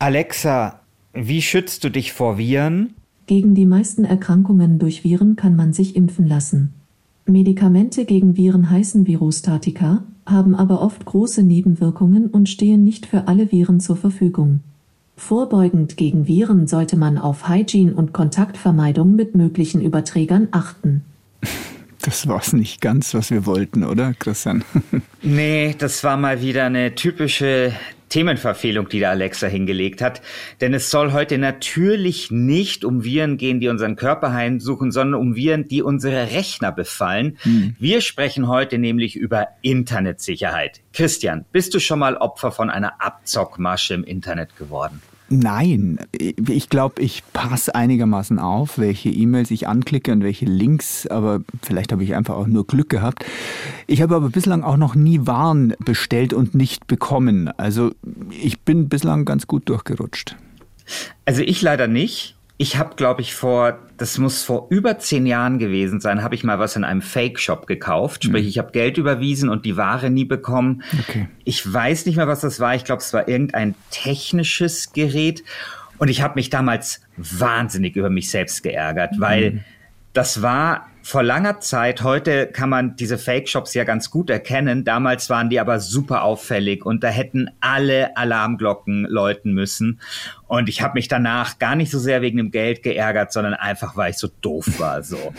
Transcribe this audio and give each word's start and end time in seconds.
Alexa, 0.00 0.78
wie 1.12 1.42
schützt 1.42 1.82
du 1.82 1.90
dich 1.90 2.12
vor 2.12 2.38
Viren? 2.38 2.94
Gegen 3.26 3.56
die 3.56 3.66
meisten 3.66 4.04
Erkrankungen 4.04 4.78
durch 4.78 5.02
Viren 5.02 5.34
kann 5.34 5.56
man 5.56 5.72
sich 5.72 5.96
impfen 5.96 6.28
lassen. 6.28 6.72
Medikamente 7.26 8.04
gegen 8.04 8.36
Viren 8.36 8.70
heißen 8.70 9.08
Virostatika, 9.08 10.04
haben 10.24 10.54
aber 10.54 10.82
oft 10.82 11.04
große 11.04 11.42
Nebenwirkungen 11.42 12.28
und 12.28 12.48
stehen 12.48 12.84
nicht 12.84 13.06
für 13.06 13.26
alle 13.26 13.50
Viren 13.50 13.80
zur 13.80 13.96
Verfügung. 13.96 14.60
Vorbeugend 15.16 15.96
gegen 15.96 16.28
Viren 16.28 16.68
sollte 16.68 16.96
man 16.96 17.18
auf 17.18 17.48
Hygiene 17.48 17.92
und 17.92 18.12
Kontaktvermeidung 18.12 19.16
mit 19.16 19.34
möglichen 19.34 19.82
Überträgern 19.82 20.46
achten. 20.52 21.02
Das 22.02 22.28
war 22.28 22.40
es 22.40 22.52
nicht 22.52 22.80
ganz, 22.80 23.14
was 23.14 23.30
wir 23.30 23.44
wollten, 23.44 23.84
oder, 23.84 24.14
Christian? 24.14 24.64
nee, 25.22 25.74
das 25.76 26.04
war 26.04 26.16
mal 26.16 26.40
wieder 26.40 26.66
eine 26.66 26.94
typische 26.94 27.72
Themenverfehlung, 28.08 28.88
die 28.88 29.00
der 29.00 29.10
Alexa 29.10 29.46
hingelegt 29.46 30.00
hat. 30.00 30.22
Denn 30.60 30.74
es 30.74 30.90
soll 30.90 31.12
heute 31.12 31.38
natürlich 31.38 32.30
nicht 32.30 32.84
um 32.84 33.04
Viren 33.04 33.36
gehen, 33.36 33.60
die 33.60 33.68
unseren 33.68 33.96
Körper 33.96 34.32
heimsuchen, 34.32 34.92
sondern 34.92 35.20
um 35.20 35.34
Viren, 35.36 35.68
die 35.68 35.82
unsere 35.82 36.30
Rechner 36.30 36.72
befallen. 36.72 37.38
Hm. 37.42 37.76
Wir 37.78 38.00
sprechen 38.00 38.48
heute 38.48 38.78
nämlich 38.78 39.16
über 39.16 39.48
Internetsicherheit. 39.62 40.80
Christian, 40.92 41.44
bist 41.52 41.74
du 41.74 41.80
schon 41.80 41.98
mal 41.98 42.16
Opfer 42.16 42.52
von 42.52 42.70
einer 42.70 43.02
Abzockmasche 43.02 43.94
im 43.94 44.04
Internet 44.04 44.56
geworden? 44.56 45.02
Nein, 45.30 45.98
ich 46.12 46.70
glaube, 46.70 47.02
ich 47.02 47.22
passe 47.34 47.74
einigermaßen 47.74 48.38
auf, 48.38 48.78
welche 48.78 49.10
E-Mails 49.10 49.50
ich 49.50 49.68
anklicke 49.68 50.10
und 50.10 50.22
welche 50.22 50.46
Links, 50.46 51.06
aber 51.06 51.40
vielleicht 51.62 51.92
habe 51.92 52.02
ich 52.02 52.14
einfach 52.14 52.34
auch 52.34 52.46
nur 52.46 52.66
Glück 52.66 52.88
gehabt. 52.88 53.26
Ich 53.86 54.00
habe 54.00 54.16
aber 54.16 54.30
bislang 54.30 54.62
auch 54.62 54.78
noch 54.78 54.94
nie 54.94 55.26
Waren 55.26 55.74
bestellt 55.84 56.32
und 56.32 56.54
nicht 56.54 56.86
bekommen. 56.86 57.48
Also 57.58 57.92
ich 58.30 58.60
bin 58.60 58.88
bislang 58.88 59.26
ganz 59.26 59.46
gut 59.46 59.68
durchgerutscht. 59.68 60.36
Also 61.26 61.42
ich 61.42 61.60
leider 61.60 61.88
nicht. 61.88 62.37
Ich 62.60 62.76
habe, 62.76 62.96
glaube 62.96 63.20
ich, 63.20 63.34
vor, 63.34 63.78
das 63.96 64.18
muss 64.18 64.42
vor 64.42 64.66
über 64.70 64.98
zehn 64.98 65.26
Jahren 65.26 65.58
gewesen 65.58 66.00
sein, 66.00 66.22
habe 66.22 66.34
ich 66.34 66.42
mal 66.42 66.58
was 66.58 66.74
in 66.74 66.82
einem 66.82 67.02
Fake-Shop 67.02 67.66
gekauft. 67.68 68.24
Sprich, 68.24 68.42
mhm. 68.42 68.48
ich 68.48 68.58
habe 68.58 68.72
Geld 68.72 68.98
überwiesen 68.98 69.48
und 69.48 69.64
die 69.64 69.76
Ware 69.76 70.10
nie 70.10 70.24
bekommen. 70.24 70.82
Okay. 71.08 71.28
Ich 71.44 71.72
weiß 71.72 72.06
nicht 72.06 72.16
mehr, 72.16 72.26
was 72.26 72.40
das 72.40 72.58
war. 72.58 72.74
Ich 72.74 72.84
glaube, 72.84 73.00
es 73.00 73.12
war 73.12 73.28
irgendein 73.28 73.76
technisches 73.90 74.92
Gerät. 74.92 75.44
Und 75.98 76.08
ich 76.08 76.20
habe 76.20 76.34
mich 76.34 76.50
damals 76.50 77.00
wahnsinnig 77.16 77.96
über 77.96 78.10
mich 78.10 78.30
selbst 78.30 78.62
geärgert, 78.62 79.12
mhm. 79.12 79.20
weil 79.20 79.64
das 80.12 80.42
war 80.42 80.88
vor 81.08 81.22
langer 81.22 81.60
Zeit, 81.60 82.02
heute 82.02 82.48
kann 82.48 82.68
man 82.68 82.94
diese 82.96 83.16
Fake-Shops 83.16 83.72
ja 83.72 83.84
ganz 83.84 84.10
gut 84.10 84.28
erkennen. 84.28 84.84
Damals 84.84 85.30
waren 85.30 85.48
die 85.48 85.58
aber 85.58 85.80
super 85.80 86.22
auffällig 86.22 86.84
und 86.84 87.02
da 87.02 87.08
hätten 87.08 87.48
alle 87.60 88.14
Alarmglocken 88.18 89.06
läuten 89.08 89.54
müssen. 89.54 90.00
Und 90.48 90.68
ich 90.68 90.82
habe 90.82 90.98
mich 90.98 91.08
danach 91.08 91.58
gar 91.58 91.76
nicht 91.76 91.90
so 91.90 91.98
sehr 91.98 92.20
wegen 92.20 92.36
dem 92.36 92.50
Geld 92.50 92.82
geärgert, 92.82 93.32
sondern 93.32 93.54
einfach, 93.54 93.96
weil 93.96 94.10
ich 94.10 94.18
so 94.18 94.28
doof 94.42 94.78
war. 94.78 95.02
So. 95.02 95.32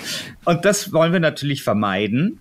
Und 0.43 0.65
das 0.65 0.91
wollen 0.91 1.13
wir 1.13 1.19
natürlich 1.19 1.61
vermeiden. 1.61 2.39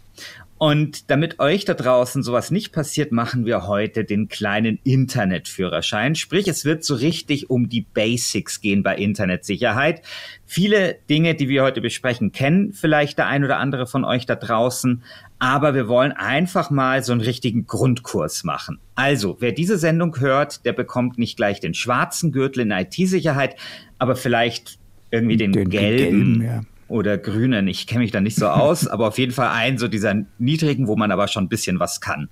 Und 0.59 1.09
damit 1.09 1.39
euch 1.39 1.65
da 1.65 1.75
draußen 1.75 2.25
sowas 2.25 2.51
nicht 2.51 2.73
passiert, 2.73 3.13
machen 3.13 3.47
wir 3.47 3.69
heute 3.69 4.05
den 4.05 4.29
kleinen 4.29 4.81
Internetführerschein. 4.83 6.17
Sprich, 6.17 6.49
es 6.49 6.65
wird 6.65 6.83
so 6.83 6.97
richtig 6.97 7.49
um 7.49 7.69
die 7.69 7.83
Basics 7.83 8.61
gehen 8.61 8.83
bei 8.83 8.97
Internetsicherheit. 8.97 10.03
Viele 10.45 10.97
Dinge, 11.09 11.37
die 11.37 11.49
wir 11.49 11.63
heute 11.63 11.81
besprechen, 11.81 12.33
kennen 12.33 12.73
vielleicht 12.73 13.19
der 13.19 13.29
ein 13.29 13.45
oder 13.45 13.59
andere 13.59 13.87
von 13.87 14.05
euch 14.05 14.27
da 14.27 14.35
draußen. 14.35 15.05
Aber 15.39 15.75
wir 15.77 15.87
wollen 15.87 16.11
einfach 16.11 16.71
mal 16.71 17.05
so 17.05 17.13
einen 17.13 17.21
richtigen 17.21 17.69
Grundkurs 17.69 18.43
machen. 18.43 18.81
Also, 18.97 19.37
wer 19.39 19.53
diese 19.53 19.79
Sendung 19.79 20.19
hört, 20.19 20.67
der 20.67 20.73
bekommt 20.73 21.19
nicht 21.19 21.37
gleich 21.37 21.61
den 21.61 21.75
schwarzen 21.75 22.33
Gürtel 22.33 22.63
in 22.63 22.73
IT-Sicherheit, 22.73 23.55
aber 23.99 24.17
vielleicht 24.17 24.81
irgendwie 25.13 25.37
den, 25.37 25.53
den 25.53 25.71
gelben. 25.71 26.41
gelben 26.41 26.43
ja 26.43 26.63
oder 26.89 27.19
grünen. 27.19 27.69
Ich 27.69 27.87
kenne 27.87 28.01
mich 28.01 28.11
da 28.11 28.21
nicht 28.21 28.37
so 28.37 28.49
aus, 28.49 28.87
aber 28.87 29.09
auf 29.09 29.19
jeden 29.19 29.33
Fall 29.33 29.49
einen 29.49 29.79
so 29.79 29.89
dieser 29.89 30.15
niedrigen, 30.39 30.89
wo 30.89 30.97
man 30.97 31.11
aber 31.13 31.29
schon 31.29 31.45
ein 31.45 31.49
bisschen 31.49 31.79
was 31.79 32.01
kann. 32.01 32.29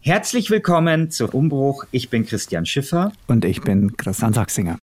Herzlich 0.00 0.50
willkommen 0.50 1.10
zu 1.10 1.28
Umbruch. 1.28 1.84
Ich 1.90 2.08
bin 2.08 2.24
Christian 2.24 2.64
Schiffer. 2.64 3.12
Und 3.26 3.44
ich 3.44 3.60
bin 3.60 3.96
Christian 3.96 4.32
Sachsinger. 4.32 4.78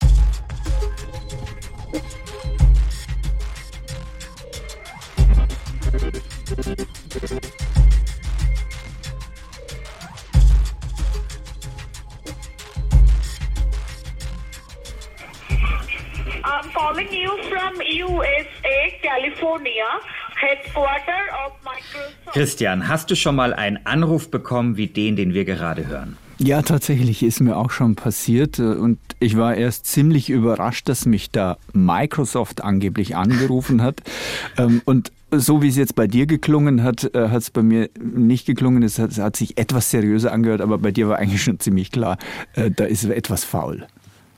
Christian, 22.37 22.87
hast 22.87 23.11
du 23.11 23.17
schon 23.17 23.35
mal 23.35 23.55
einen 23.55 23.79
Anruf 23.87 24.31
bekommen 24.31 24.77
wie 24.77 24.89
den, 24.89 25.17
den 25.17 25.33
wir 25.33 25.47
gerade 25.47 25.87
hören? 25.87 26.19
Ja, 26.37 26.61
tatsächlich 26.61 27.23
ist 27.23 27.41
mir 27.41 27.57
auch 27.57 27.71
schon 27.71 27.95
passiert 27.95 28.59
und 28.59 28.99
ich 29.21 29.39
war 29.39 29.55
erst 29.55 29.87
ziemlich 29.87 30.29
überrascht, 30.29 30.87
dass 30.87 31.07
mich 31.07 31.31
da 31.31 31.57
Microsoft 31.73 32.63
angeblich 32.63 33.17
angerufen 33.17 33.83
hat. 33.83 34.03
Ähm, 34.59 34.81
und 34.85 35.13
so 35.31 35.61
wie 35.61 35.69
es 35.69 35.77
jetzt 35.77 35.97
bei 35.97 36.07
dir 36.07 36.27
geklungen 36.27 36.83
hat, 36.83 37.15
äh, 37.15 37.29
hat 37.29 37.43
es 37.43 37.51
bei 37.51 37.63
mir 37.63 37.91
nicht 38.01 38.47
geklungen. 38.47 38.83
Es 38.83 38.99
hat, 38.99 39.11
es 39.11 39.19
hat 39.19 39.37
sich 39.37 39.59
etwas 39.59 39.91
seriöser 39.91 40.33
angehört, 40.33 40.61
aber 40.61 40.79
bei 40.79 40.93
dir 40.93 41.09
war 41.09 41.19
eigentlich 41.19 41.43
schon 41.43 41.59
ziemlich 41.59 41.91
klar, 41.91 42.17
äh, 42.55 42.71
da 42.71 42.85
ist 42.85 43.05
etwas 43.05 43.45
faul. 43.45 43.87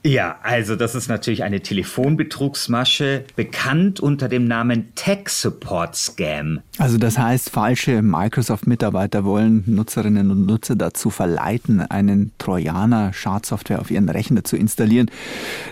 Ja, 0.03 0.37
also 0.43 0.75
das 0.77 0.95
ist 0.95 1.09
natürlich 1.09 1.43
eine 1.43 1.59
Telefonbetrugsmasche, 1.59 3.25
bekannt 3.35 3.99
unter 3.99 4.29
dem 4.29 4.45
Namen 4.45 4.95
Tech 4.95 5.27
Support 5.27 5.95
Scam. 5.95 6.61
Also 6.77 6.97
das 6.97 7.17
heißt, 7.17 7.49
falsche 7.49 8.01
Microsoft-Mitarbeiter 8.01 9.25
wollen 9.25 9.63
Nutzerinnen 9.65 10.31
und 10.31 10.45
Nutzer 10.45 10.77
dazu 10.77 11.09
verleiten, 11.09 11.81
einen 11.81 12.31
Trojaner 12.37 13.11
Schadsoftware 13.11 13.81
auf 13.81 13.91
ihren 13.91 14.07
Rechner 14.07 14.45
zu 14.45 14.55
installieren, 14.55 15.11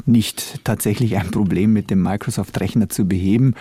nicht 0.05 0.66
tatsächlich 0.66 1.16
ein 1.17 1.31
Problem 1.31 1.71
mit 1.71 1.89
dem 1.89 2.03
Microsoft-Rechner 2.03 2.89
zu 2.89 3.07
beheben. 3.07 3.55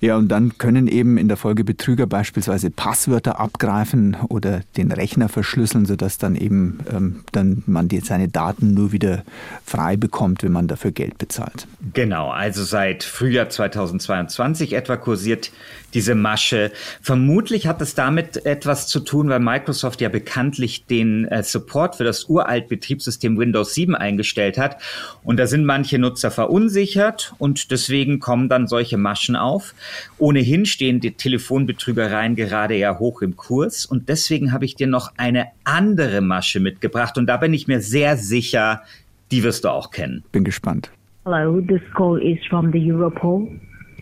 Ja, 0.00 0.16
und 0.16 0.28
dann 0.28 0.58
können 0.58 0.88
eben 0.88 1.16
in 1.16 1.28
der 1.28 1.36
Folge 1.36 1.64
Betrüger 1.64 2.06
beispielsweise 2.06 2.70
Passwörter 2.70 3.40
abgreifen 3.40 4.16
oder 4.28 4.60
den 4.76 4.92
Rechner 4.92 5.28
verschlüsseln, 5.28 5.86
sodass 5.86 6.18
dann 6.18 6.36
eben 6.36 6.80
ähm, 6.92 7.24
dann 7.32 7.62
man 7.66 7.88
die, 7.88 8.00
seine 8.00 8.28
Daten 8.28 8.74
nur 8.74 8.92
wieder 8.92 9.22
frei 9.64 9.96
bekommt, 9.96 10.42
wenn 10.42 10.52
man 10.52 10.68
dafür 10.68 10.92
Geld 10.92 11.18
bezahlt. 11.18 11.66
Genau, 11.94 12.30
also 12.30 12.64
seit 12.64 13.04
Frühjahr 13.04 13.48
2022 13.48 14.74
etwa 14.74 14.96
kursiert 14.96 15.50
diese 15.94 16.14
Masche. 16.14 16.72
Vermutlich 17.00 17.66
hat 17.66 17.80
es 17.80 17.94
damit 17.94 18.44
etwas 18.44 18.86
zu 18.86 19.00
tun, 19.00 19.30
weil 19.30 19.40
Microsoft 19.40 20.02
ja 20.02 20.10
bekanntlich 20.10 20.84
den 20.84 21.24
äh, 21.24 21.42
Support 21.42 21.96
für 21.96 22.04
das 22.04 22.24
uralt 22.24 22.68
Betriebssystem 22.68 23.38
Windows 23.38 23.72
7 23.72 23.94
eingestellt 23.94 24.58
hat. 24.58 24.76
Und 25.22 25.38
da 25.38 25.46
sind 25.46 25.64
manche 25.64 25.98
Nutzer 25.98 26.30
verunsichert 26.30 27.34
und 27.38 27.70
deswegen 27.70 28.20
kommen 28.20 28.50
dann 28.50 28.66
solche 28.66 28.98
Maschen 28.98 29.36
auf. 29.36 29.74
Ohnehin 30.18 30.66
stehen 30.66 31.00
die 31.00 31.12
Telefonbetrügereien 31.12 32.36
gerade 32.36 32.76
ja 32.76 32.98
hoch 32.98 33.22
im 33.22 33.36
Kurs 33.36 33.86
und 33.86 34.08
deswegen 34.08 34.52
habe 34.52 34.64
ich 34.64 34.74
dir 34.74 34.86
noch 34.86 35.12
eine 35.16 35.46
andere 35.64 36.20
Masche 36.20 36.60
mitgebracht 36.60 37.18
und 37.18 37.26
da 37.26 37.36
bin 37.36 37.54
ich 37.54 37.66
mir 37.66 37.80
sehr 37.80 38.16
sicher, 38.16 38.82
die 39.30 39.42
wirst 39.42 39.64
du 39.64 39.68
auch 39.68 39.90
kennen. 39.90 40.24
Bin 40.32 40.44
gespannt. 40.44 40.90
Hello, 41.24 41.60
this 41.60 41.82
call 41.96 42.20
is 42.22 42.38
from 42.48 42.70
the 42.72 42.78
Europol. 42.78 43.48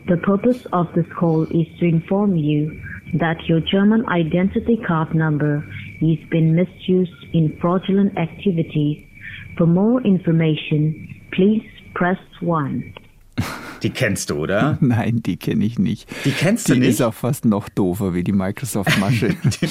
The 0.06 0.16
purpose 0.16 0.68
of 0.72 0.86
this 0.94 1.06
call 1.18 1.44
is 1.44 1.66
to 1.78 1.86
inform 1.86 2.36
you 2.36 2.70
that 3.18 3.38
your 3.48 3.60
German 3.60 4.06
identity 4.08 4.76
card 4.86 5.14
number 5.14 5.64
has 6.00 6.18
been 6.30 6.54
misused 6.54 7.24
in 7.32 7.56
fraudulent 7.60 8.16
activities. 8.18 9.02
For 9.56 9.66
more 9.66 10.02
information, 10.02 11.08
please 11.32 11.64
press 11.94 12.18
1. 12.40 12.92
Die 13.84 13.90
kennst 13.90 14.30
du, 14.30 14.36
oder? 14.36 14.78
Nein, 14.80 15.22
die 15.22 15.36
kenne 15.36 15.62
ich 15.62 15.78
nicht. 15.78 16.08
Die 16.24 16.30
kennst 16.30 16.70
du 16.70 16.72
die 16.72 16.80
nicht? 16.80 16.88
Die 16.88 16.92
ist 16.94 17.02
auch 17.02 17.12
fast 17.12 17.44
noch 17.44 17.68
doofer 17.68 18.14
wie 18.14 18.24
die 18.24 18.32
Microsoft-Masche. 18.32 19.28
die, 19.62 19.68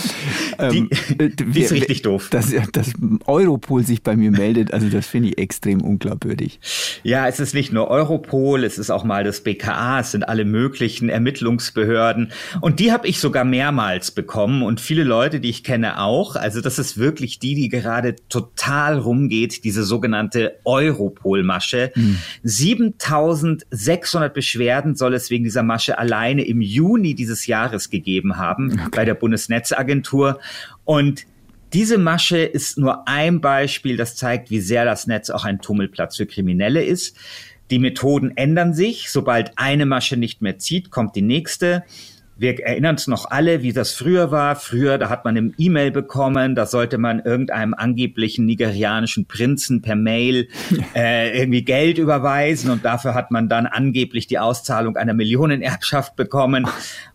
ähm, 0.60 0.90
die, 1.20 1.36
die 1.36 1.62
ist 1.62 1.72
richtig 1.72 2.04
doof. 2.04 2.30
Dass, 2.30 2.54
dass 2.72 2.94
Europol 3.26 3.84
sich 3.84 4.04
bei 4.04 4.16
mir 4.16 4.30
meldet, 4.30 4.72
also 4.72 4.88
das 4.90 5.08
finde 5.08 5.30
ich 5.30 5.40
extrem 5.40 5.82
unglaubwürdig. 5.82 6.60
Ja, 7.02 7.28
es 7.28 7.40
ist 7.40 7.56
nicht 7.56 7.74
nur 7.74 7.88
Europol, 7.88 8.64
es 8.64 8.78
ist 8.78 8.92
auch 8.92 9.04
mal 9.04 9.24
das 9.24 9.42
BKA, 9.42 10.02
es 10.02 10.12
sind 10.12 10.30
alle 10.30 10.46
möglichen 10.46 11.10
Ermittlungsbehörden. 11.10 12.32
Und 12.62 12.80
die 12.80 12.92
habe 12.92 13.08
ich 13.08 13.20
sogar 13.20 13.46
mehrmals 13.46 14.12
bekommen 14.12 14.62
und 14.62 14.80
viele 14.80 15.04
Leute, 15.04 15.40
die 15.40 15.50
ich 15.50 15.64
kenne, 15.64 16.00
auch. 16.00 16.36
Also 16.36 16.62
das 16.62 16.78
ist 16.78 17.00
wirklich 17.00 17.40
die, 17.40 17.56
die 17.56 17.70
gerade 17.70 18.16
total 18.30 19.00
rumgeht, 19.00 19.64
diese 19.64 19.84
sogenannte 19.84 20.60
Europol-Masche. 20.66 21.92
Hm. 21.96 22.18
7600 22.44 24.03
600 24.04 24.34
Beschwerden 24.34 24.96
soll 24.96 25.14
es 25.14 25.30
wegen 25.30 25.46
dieser 25.46 25.64
Masche 25.64 25.98
alleine 25.98 26.44
im 26.44 26.62
Juni 26.62 27.16
dieses 27.16 27.48
Jahres 27.48 27.90
gegeben 27.90 28.38
haben 28.38 28.74
okay. 28.74 28.90
bei 28.92 29.06
der 29.06 29.14
Bundesnetzagentur. 29.16 30.40
Und 30.84 31.26
Diese 31.74 31.98
Masche 31.98 32.38
ist 32.38 32.78
nur 32.78 33.08
ein 33.08 33.42
Beispiel, 33.42 33.98
das 33.98 34.16
zeigt, 34.16 34.52
wie 34.52 34.60
sehr 34.60 34.86
das 34.86 35.08
Netz 35.08 35.32
auch 35.32 35.44
ein 35.44 35.60
Tummelplatz 35.60 36.18
für 36.18 36.28
Kriminelle 36.28 36.84
ist. 36.84 37.18
Die 37.72 37.80
Methoden 37.80 38.38
ändern 38.38 38.76
sich. 38.76 39.10
Sobald 39.10 39.54
eine 39.56 39.88
Masche 39.88 40.16
nicht 40.16 40.44
mehr 40.44 40.60
zieht, 40.60 40.92
kommt 40.92 41.16
die 41.16 41.24
nächste. 41.24 41.84
Wir 42.36 42.60
erinnern 42.66 42.96
uns 42.96 43.08
noch 43.08 43.30
alle, 43.30 43.62
wie 43.62 43.74
das 43.74 43.94
früher 43.94 44.32
war. 44.32 44.56
Früher, 44.56 44.98
da 44.98 45.10
hat 45.10 45.24
man 45.24 45.38
eine 45.38 45.52
E-Mail 45.58 45.92
bekommen, 45.92 46.56
da 46.56 46.66
sollte 46.66 46.98
man 46.98 47.20
irgendeinem 47.20 47.74
angeblichen 47.74 48.46
nigerianischen 48.46 49.28
Prinzen 49.28 49.82
per 49.82 49.96
Mail 49.96 50.48
äh, 50.96 51.38
irgendwie 51.38 51.64
Geld 51.64 52.00
überweisen 52.00 52.72
und 52.72 52.84
dafür 52.84 53.14
hat 53.14 53.30
man 53.30 53.50
dann 53.50 53.68
angeblich 53.68 54.26
die 54.28 54.40
Auszahlung 54.40 54.98
einer 54.98 55.14
Millionenerbschaft 55.14 56.16
bekommen. 56.16 56.68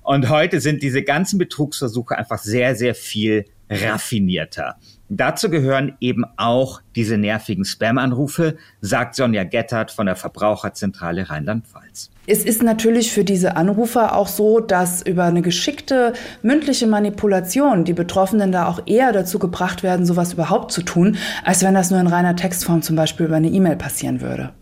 Und 0.02 0.28
heute 0.28 0.60
sind 0.60 0.82
diese 0.82 1.02
ganzen 1.02 1.38
Betrugsversuche 1.38 2.16
einfach 2.16 2.38
sehr, 2.38 2.76
sehr 2.76 2.94
viel 2.94 3.44
raffinierter. 3.70 4.76
Dazu 5.10 5.48
gehören 5.48 5.96
eben 6.00 6.24
auch 6.36 6.82
diese 6.94 7.16
nervigen 7.16 7.64
Spam-Anrufe, 7.64 8.56
sagt 8.82 9.14
Sonja 9.14 9.44
Gettert 9.44 9.90
von 9.90 10.04
der 10.04 10.16
Verbraucherzentrale 10.16 11.30
Rheinland-Pfalz. 11.30 12.10
Es 12.26 12.44
ist 12.44 12.62
natürlich 12.62 13.10
für 13.10 13.24
diese 13.24 13.56
Anrufer 13.56 14.14
auch 14.14 14.28
so, 14.28 14.60
dass 14.60 15.00
über 15.00 15.24
eine 15.24 15.40
geschickte 15.40 16.12
mündliche 16.42 16.86
Manipulation 16.86 17.86
die 17.86 17.94
Betroffenen 17.94 18.52
da 18.52 18.66
auch 18.66 18.80
eher 18.84 19.12
dazu 19.12 19.38
gebracht 19.38 19.82
werden, 19.82 20.04
sowas 20.04 20.34
überhaupt 20.34 20.72
zu 20.72 20.82
tun, 20.82 21.16
als 21.42 21.62
wenn 21.62 21.72
das 21.72 21.90
nur 21.90 22.00
in 22.00 22.06
reiner 22.06 22.36
Textform 22.36 22.82
zum 22.82 22.96
Beispiel 22.96 23.26
über 23.26 23.36
eine 23.36 23.48
E-Mail 23.48 23.76
passieren 23.76 24.20
würde. 24.20 24.52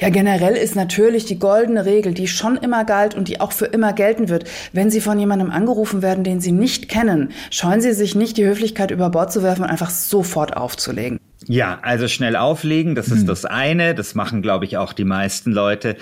Ja, 0.00 0.10
generell 0.10 0.56
ist 0.56 0.74
natürlich 0.74 1.24
die 1.24 1.38
goldene 1.38 1.84
Regel, 1.84 2.14
die 2.14 2.28
schon 2.28 2.56
immer 2.56 2.84
galt 2.84 3.14
und 3.14 3.28
die 3.28 3.40
auch 3.40 3.52
für 3.52 3.66
immer 3.66 3.92
gelten 3.92 4.28
wird. 4.28 4.44
Wenn 4.72 4.90
Sie 4.90 5.00
von 5.00 5.18
jemandem 5.18 5.50
angerufen 5.50 6.02
werden, 6.02 6.24
den 6.24 6.40
Sie 6.40 6.52
nicht 6.52 6.88
kennen, 6.88 7.30
scheuen 7.50 7.80
Sie 7.80 7.92
sich 7.92 8.14
nicht, 8.14 8.36
die 8.36 8.44
Höflichkeit 8.44 8.90
über 8.90 9.10
Bord 9.10 9.32
zu 9.32 9.42
werfen 9.42 9.62
und 9.62 9.70
einfach 9.70 9.90
sofort 9.90 10.56
aufzulegen. 10.56 11.18
Ja, 11.46 11.78
also 11.82 12.08
schnell 12.08 12.34
auflegen, 12.34 12.94
das 12.94 13.08
ist 13.08 13.20
hm. 13.20 13.26
das 13.26 13.44
eine. 13.44 13.94
Das 13.94 14.14
machen, 14.14 14.42
glaube 14.42 14.64
ich, 14.64 14.76
auch 14.76 14.92
die 14.92 15.04
meisten 15.04 15.52
Leute. 15.52 15.96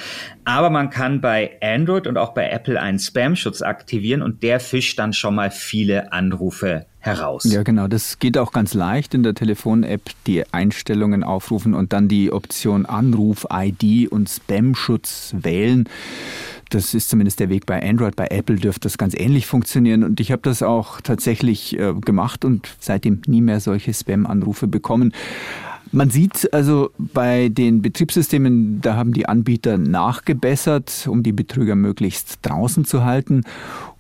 Aber 0.44 0.70
man 0.70 0.90
kann 0.90 1.20
bei 1.20 1.58
Android 1.60 2.06
und 2.06 2.16
auch 2.16 2.32
bei 2.32 2.48
Apple 2.48 2.80
einen 2.80 2.98
Spam-Schutz 2.98 3.60
aktivieren 3.60 4.22
und 4.22 4.42
der 4.42 4.60
fischt 4.60 4.98
dann 4.98 5.12
schon 5.12 5.34
mal 5.34 5.50
viele 5.50 6.12
Anrufe 6.12 6.86
heraus. 6.98 7.44
Ja, 7.44 7.62
genau. 7.62 7.86
Das 7.86 8.18
geht 8.18 8.38
auch 8.38 8.52
ganz 8.52 8.74
leicht 8.74 9.14
in 9.14 9.22
der 9.22 9.34
Telefon-App, 9.34 10.02
die 10.26 10.44
Einstellungen 10.52 11.22
aufrufen 11.22 11.74
und 11.74 11.92
dann 11.92 12.08
die 12.08 12.32
Option 12.32 12.86
Anruf-ID 12.86 14.10
und 14.10 14.28
Spam-Schutz 14.28 15.34
wählen. 15.38 15.88
Das 16.70 16.94
ist 16.94 17.08
zumindest 17.08 17.40
der 17.40 17.48
Weg 17.48 17.66
bei 17.66 17.82
Android. 17.82 18.16
Bei 18.16 18.26
Apple 18.26 18.56
dürfte 18.56 18.82
das 18.82 18.98
ganz 18.98 19.14
ähnlich 19.14 19.46
funktionieren. 19.46 20.02
Und 20.02 20.20
ich 20.20 20.32
habe 20.32 20.42
das 20.42 20.62
auch 20.62 21.00
tatsächlich 21.00 21.78
äh, 21.78 21.94
gemacht 21.94 22.44
und 22.44 22.76
seitdem 22.80 23.22
nie 23.26 23.40
mehr 23.40 23.60
solche 23.60 23.94
Spam-Anrufe 23.94 24.66
bekommen. 24.66 25.12
Man 25.92 26.10
sieht 26.10 26.52
also 26.52 26.90
bei 26.98 27.48
den 27.48 27.80
Betriebssystemen, 27.80 28.80
da 28.80 28.96
haben 28.96 29.12
die 29.12 29.28
Anbieter 29.28 29.78
nachgebessert, 29.78 31.06
um 31.08 31.22
die 31.22 31.32
Betrüger 31.32 31.76
möglichst 31.76 32.38
draußen 32.42 32.84
zu 32.84 33.04
halten. 33.04 33.44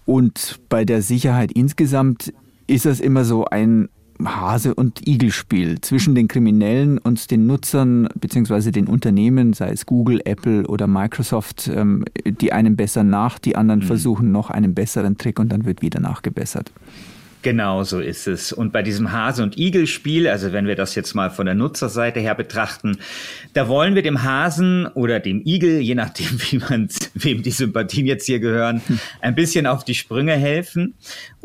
Und 0.04 0.58
bei 0.68 0.84
der 0.84 1.02
Sicherheit 1.02 1.52
insgesamt 1.52 2.32
ist 2.66 2.86
das 2.86 2.98
immer 2.98 3.24
so 3.24 3.44
ein 3.44 3.88
Hase- 4.24 4.74
und 4.74 5.06
Igel-Spiel 5.06 5.80
zwischen 5.80 6.14
den 6.14 6.28
Kriminellen 6.28 6.98
und 6.98 7.30
den 7.30 7.46
Nutzern 7.46 8.08
bzw. 8.14 8.70
den 8.70 8.86
Unternehmen, 8.86 9.52
sei 9.52 9.70
es 9.70 9.86
Google, 9.86 10.20
Apple 10.24 10.66
oder 10.66 10.86
Microsoft, 10.86 11.68
ähm, 11.68 12.04
die 12.24 12.52
einen 12.52 12.76
bessern 12.76 13.10
nach, 13.10 13.38
die 13.38 13.56
anderen 13.56 13.80
mhm. 13.80 13.86
versuchen 13.86 14.32
noch 14.32 14.50
einen 14.50 14.74
besseren 14.74 15.18
Trick 15.18 15.38
und 15.38 15.50
dann 15.50 15.64
wird 15.64 15.82
wieder 15.82 16.00
nachgebessert. 16.00 16.72
Genau 17.46 17.84
so 17.84 18.00
ist 18.00 18.26
es. 18.26 18.52
Und 18.52 18.72
bei 18.72 18.82
diesem 18.82 19.12
Hase- 19.12 19.44
und 19.44 19.56
Igel-Spiel, 19.56 20.26
also 20.26 20.52
wenn 20.52 20.66
wir 20.66 20.74
das 20.74 20.96
jetzt 20.96 21.14
mal 21.14 21.30
von 21.30 21.46
der 21.46 21.54
Nutzerseite 21.54 22.18
her 22.18 22.34
betrachten, 22.34 22.98
da 23.52 23.68
wollen 23.68 23.94
wir 23.94 24.02
dem 24.02 24.24
Hasen 24.24 24.88
oder 24.88 25.20
dem 25.20 25.42
Igel, 25.44 25.78
je 25.78 25.94
nachdem, 25.94 26.26
wie 26.50 26.58
man, 26.58 26.88
wem 27.14 27.44
die 27.44 27.52
Sympathien 27.52 28.04
jetzt 28.04 28.26
hier 28.26 28.40
gehören, 28.40 28.80
ein 29.20 29.36
bisschen 29.36 29.68
auf 29.68 29.84
die 29.84 29.94
Sprünge 29.94 30.32
helfen 30.32 30.94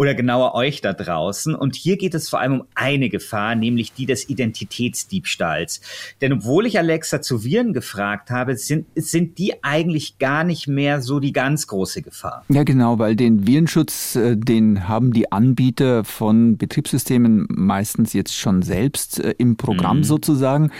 oder 0.01 0.15
genauer 0.15 0.55
euch 0.55 0.81
da 0.81 0.93
draußen. 0.93 1.53
Und 1.53 1.75
hier 1.75 1.95
geht 1.95 2.15
es 2.15 2.27
vor 2.27 2.39
allem 2.39 2.61
um 2.61 2.63
eine 2.73 3.07
Gefahr, 3.09 3.53
nämlich 3.53 3.93
die 3.93 4.07
des 4.07 4.27
Identitätsdiebstahls. 4.29 5.79
Denn 6.21 6.33
obwohl 6.33 6.65
ich 6.65 6.79
Alexa 6.79 7.21
zu 7.21 7.43
Viren 7.43 7.71
gefragt 7.71 8.31
habe, 8.31 8.57
sind, 8.57 8.87
sind 8.95 9.37
die 9.37 9.63
eigentlich 9.63 10.17
gar 10.17 10.43
nicht 10.43 10.67
mehr 10.67 11.03
so 11.03 11.19
die 11.19 11.33
ganz 11.33 11.67
große 11.67 12.01
Gefahr. 12.01 12.43
Ja, 12.49 12.63
genau, 12.63 12.97
weil 12.97 13.15
den 13.15 13.45
Virenschutz, 13.45 14.15
äh, 14.15 14.35
den 14.35 14.87
haben 14.87 15.13
die 15.13 15.31
Anbieter 15.31 16.03
von 16.03 16.57
Betriebssystemen 16.57 17.45
meistens 17.49 18.13
jetzt 18.13 18.35
schon 18.35 18.63
selbst 18.63 19.19
äh, 19.19 19.35
im 19.37 19.55
Programm 19.55 19.97
mhm. 19.97 20.03
sozusagen, 20.03 20.71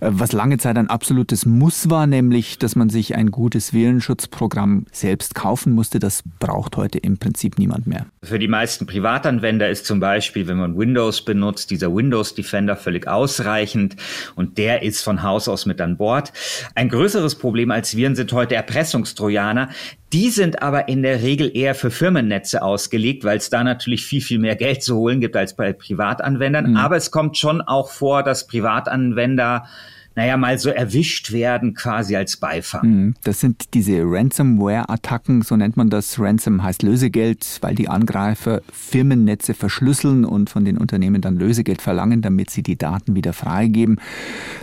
äh, 0.00 0.10
was 0.12 0.30
lange 0.30 0.58
Zeit 0.58 0.78
ein 0.78 0.88
absolutes 0.88 1.46
Muss 1.46 1.90
war, 1.90 2.06
nämlich, 2.06 2.58
dass 2.58 2.76
man 2.76 2.90
sich 2.90 3.16
ein 3.16 3.32
gutes 3.32 3.72
Virenschutzprogramm 3.72 4.86
selbst 4.92 5.34
kaufen 5.34 5.72
musste. 5.72 5.98
Das 5.98 6.22
braucht 6.38 6.76
heute 6.76 6.98
im 6.98 7.18
Prinzip 7.18 7.58
niemand 7.58 7.88
mehr. 7.88 8.06
Für 8.22 8.38
die 8.38 8.46
meisten 8.46 8.67
Privatanwender 8.76 9.68
ist 9.68 9.86
zum 9.86 10.00
Beispiel, 10.00 10.46
wenn 10.46 10.58
man 10.58 10.76
Windows 10.76 11.24
benutzt, 11.24 11.70
dieser 11.70 11.94
Windows 11.94 12.34
Defender 12.34 12.76
völlig 12.76 13.08
ausreichend 13.08 13.96
und 14.34 14.58
der 14.58 14.82
ist 14.82 15.02
von 15.02 15.22
Haus 15.22 15.48
aus 15.48 15.64
mit 15.64 15.80
an 15.80 15.96
Bord. 15.96 16.32
Ein 16.74 16.88
größeres 16.88 17.36
Problem 17.36 17.70
als 17.70 17.96
Viren 17.96 18.14
sind 18.14 18.32
heute 18.32 18.54
Erpressungstrojaner, 18.54 19.70
die 20.12 20.30
sind 20.30 20.62
aber 20.62 20.88
in 20.88 21.02
der 21.02 21.22
Regel 21.22 21.50
eher 21.54 21.74
für 21.74 21.90
Firmennetze 21.90 22.62
ausgelegt, 22.62 23.24
weil 23.24 23.38
es 23.38 23.50
da 23.50 23.62
natürlich 23.62 24.04
viel, 24.04 24.20
viel 24.20 24.38
mehr 24.38 24.56
Geld 24.56 24.82
zu 24.82 24.96
holen 24.96 25.20
gibt 25.20 25.36
als 25.36 25.54
bei 25.54 25.72
Privatanwendern. 25.72 26.70
Mhm. 26.70 26.76
Aber 26.76 26.96
es 26.96 27.10
kommt 27.10 27.36
schon 27.36 27.60
auch 27.60 27.90
vor, 27.90 28.22
dass 28.22 28.46
Privatanwender 28.46 29.66
naja, 30.18 30.36
mal 30.36 30.58
so 30.58 30.70
erwischt 30.70 31.30
werden 31.30 31.74
quasi 31.74 32.16
als 32.16 32.38
Beifang. 32.38 32.86
Mhm. 32.88 33.14
Das 33.22 33.38
sind 33.38 33.72
diese 33.72 34.02
Ransomware-Attacken, 34.02 35.42
so 35.42 35.54
nennt 35.54 35.76
man 35.76 35.90
das. 35.90 36.18
Ransom 36.18 36.64
heißt 36.64 36.82
Lösegeld, 36.82 37.58
weil 37.60 37.76
die 37.76 37.88
Angreifer 37.88 38.60
Firmennetze 38.72 39.54
verschlüsseln 39.54 40.24
und 40.24 40.50
von 40.50 40.64
den 40.64 40.76
Unternehmen 40.76 41.20
dann 41.20 41.36
Lösegeld 41.36 41.80
verlangen, 41.80 42.20
damit 42.20 42.50
sie 42.50 42.64
die 42.64 42.74
Daten 42.74 43.14
wieder 43.14 43.32
freigeben. 43.32 44.00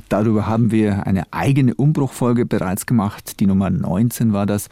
Darüber 0.09 0.45
haben 0.45 0.71
wir 0.71 1.07
eine 1.07 1.23
eigene 1.31 1.73
Umbruchfolge 1.73 2.45
bereits 2.45 2.85
gemacht. 2.85 3.39
Die 3.39 3.47
Nummer 3.47 3.69
19 3.69 4.33
war 4.33 4.45
das. 4.45 4.67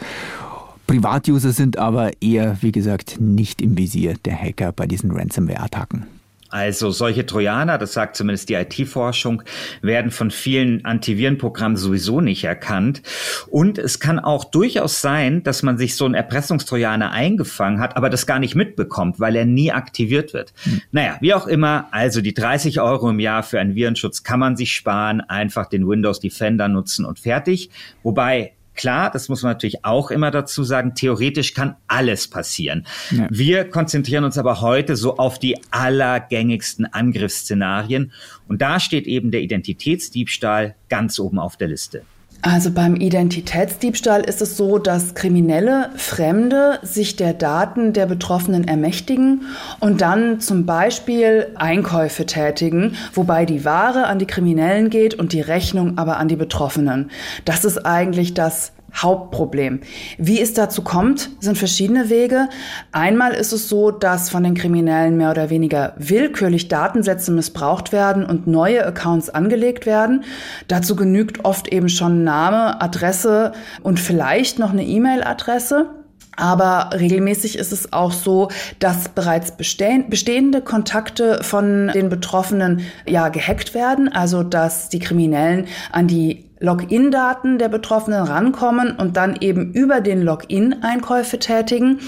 Privatuser 0.86 1.54
sind 1.54 1.78
aber 1.78 2.22
eher, 2.22 2.58
wie 2.60 2.74
gesagt, 2.74 3.22
nicht 3.22 3.62
im 3.62 3.78
Visier 3.78 4.16
der 4.26 4.36
Hacker 4.36 4.74
bei 4.74 4.86
diesen 4.86 5.12
Ransomware-Attacken. 5.12 6.08
Also 6.54 6.92
solche 6.92 7.26
Trojaner, 7.26 7.80
das 7.80 7.94
sagt 7.94 8.16
zumindest 8.16 8.48
die 8.48 8.54
IT-Forschung, 8.54 9.42
werden 9.82 10.12
von 10.12 10.30
vielen 10.30 10.86
Antivirenprogrammen 10.86 11.78
sowieso 11.78 12.22
nicht 12.22 12.44
erkannt. 12.44 13.02
Und 13.48 13.80
es 13.80 14.00
kann 14.00 14.20
auch 14.20 14.44
durchaus 14.44 15.02
sein, 15.02 15.42
dass 15.42 15.64
man 15.64 15.80
sich 15.80 15.96
so 15.96 16.06
einen 16.06 16.14
Erpressungstrojaner 16.14 17.10
eingefangen 17.10 17.80
hat, 17.80 17.98
aber 17.98 18.12
das 18.12 18.28
gar 18.28 18.38
nicht 18.38 18.54
mitbekommt, 18.54 19.20
weil 19.20 19.36
er 19.36 19.46
nie 19.46 19.72
aktiviert 19.72 20.36
wird. 20.36 20.54
Hm. 20.62 20.82
Naja, 20.92 21.18
wie 21.22 21.34
auch 21.34 21.48
immer, 21.48 21.88
also 21.90 22.22
die 22.22 22.36
30 22.36 22.80
Euro 22.82 23.10
im 23.10 23.20
Jahr 23.20 23.42
für 23.42 23.60
einen 23.60 23.74
Virenschutz 23.74 24.22
kann 24.22 24.40
man 24.40 24.56
sich 24.56 24.74
sparen, 24.74 25.22
einfach 25.22 25.66
den 25.66 25.88
Windows 25.88 26.20
Defender 26.20 26.68
nutzen 26.68 27.04
und 27.04 27.18
fertig. 27.18 27.72
Wobei 28.04 28.54
Klar, 28.76 29.12
das 29.12 29.30
muss 29.30 29.44
man 29.44 29.54
natürlich 29.54 29.86
auch 29.86 30.12
immer 30.12 30.32
dazu 30.32 30.64
sagen, 30.64 30.96
theoretisch 30.96 31.54
kann 31.54 31.76
alles 31.88 32.28
passieren. 32.28 32.86
Ja. 33.12 33.28
Wir 33.30 33.70
konzentrieren 33.70 34.24
uns 34.24 34.38
aber 34.38 34.62
heute 34.62 34.96
so 34.96 35.18
auf 35.18 35.40
die 35.40 35.58
allergängigsten 35.72 36.86
Angriffsszenarien 36.86 38.12
und 38.48 38.62
da 38.62 38.80
steht 38.80 39.08
eben 39.08 39.32
der 39.32 39.42
Identitätsdiebstahl 39.42 40.76
ganz 40.90 41.20
oben 41.20 41.40
auf 41.40 41.58
der 41.58 41.68
Liste. 41.68 42.04
Also 42.46 42.72
beim 42.72 42.98
Identitätsdiebstahl 42.98 44.22
ist 44.22 44.42
es 44.42 44.58
so, 44.58 44.78
dass 44.78 45.16
Kriminelle, 45.16 45.92
Fremde 45.96 46.78
sich 46.82 47.16
der 47.16 47.34
Daten 47.34 47.94
der 47.94 48.06
Betroffenen 48.06 48.68
ermächtigen 48.68 49.44
und 49.80 50.02
dann 50.02 50.42
zum 50.42 50.66
Beispiel 50.66 51.48
Einkäufe 51.56 52.26
tätigen, 52.26 52.98
wobei 53.14 53.46
die 53.46 53.64
Ware 53.64 54.08
an 54.08 54.20
die 54.20 54.28
Kriminellen 54.28 54.90
geht 54.90 55.14
und 55.14 55.32
die 55.32 55.40
Rechnung 55.40 55.98
aber 55.98 56.18
an 56.18 56.28
die 56.28 56.36
Betroffenen. 56.36 57.12
Das 57.46 57.64
ist 57.64 57.86
eigentlich 57.86 58.34
das 58.34 58.74
Hauptproblem. 58.96 59.82
Wie 60.18 60.40
es 60.40 60.54
dazu 60.54 60.84
kommt, 60.84 61.30
sind 61.40 61.58
verschiedene 61.58 62.10
Wege. 62.10 62.50
Einmal 62.92 63.34
ist 63.34 63.52
es 63.52 63.68
so, 63.70 63.92
dass 63.92 64.30
von 64.30 64.44
den 64.44 64.54
Kriminellen 64.54 65.18
mehr 65.18 65.32
oder 65.32 65.50
weniger 65.50 65.94
willkürlich 65.98 66.68
Datensätze 66.68 67.32
missbraucht 67.32 67.92
werden 67.92 68.26
und 68.26 68.48
neue 68.48 68.86
Accounts 68.86 69.30
angelegt 69.30 69.86
werden. 69.86 70.24
Dazu 70.68 70.96
genügt 70.96 71.44
oft 71.44 71.68
eben 71.70 71.90
schon 71.90 72.24
Name, 72.24 72.82
Adresse 72.82 73.54
und 73.82 74.00
vielleicht 74.00 74.60
noch 74.60 74.72
eine 74.72 74.86
E-Mail-Adresse. 74.86 75.90
Aber 76.36 76.90
regelmäßig 76.94 77.58
ist 77.58 77.72
es 77.72 77.94
auch 77.94 78.12
so, 78.12 78.50
dass 78.80 79.10
bereits 79.10 79.52
bestehende 79.56 80.62
Kontakte 80.62 81.44
von 81.44 81.90
den 81.94 82.10
Betroffenen 82.10 82.82
ja 83.08 83.30
gehackt 83.30 83.76
werden, 83.76 84.12
also 84.12 84.42
dass 84.42 84.90
die 84.90 85.00
Kriminellen 85.00 85.68
an 85.92 86.08
die 86.08 86.46
Login-Daten 86.64 87.60
der 87.60 87.68
Betroffenen 87.68 88.24
rankommen 88.24 88.96
und 88.96 89.18
dann 89.18 89.36
eben 89.42 89.74
über 89.74 90.00
den 90.00 90.22
Login 90.22 90.82
Einkäufe 90.82 91.38
tätigen. 91.38 92.00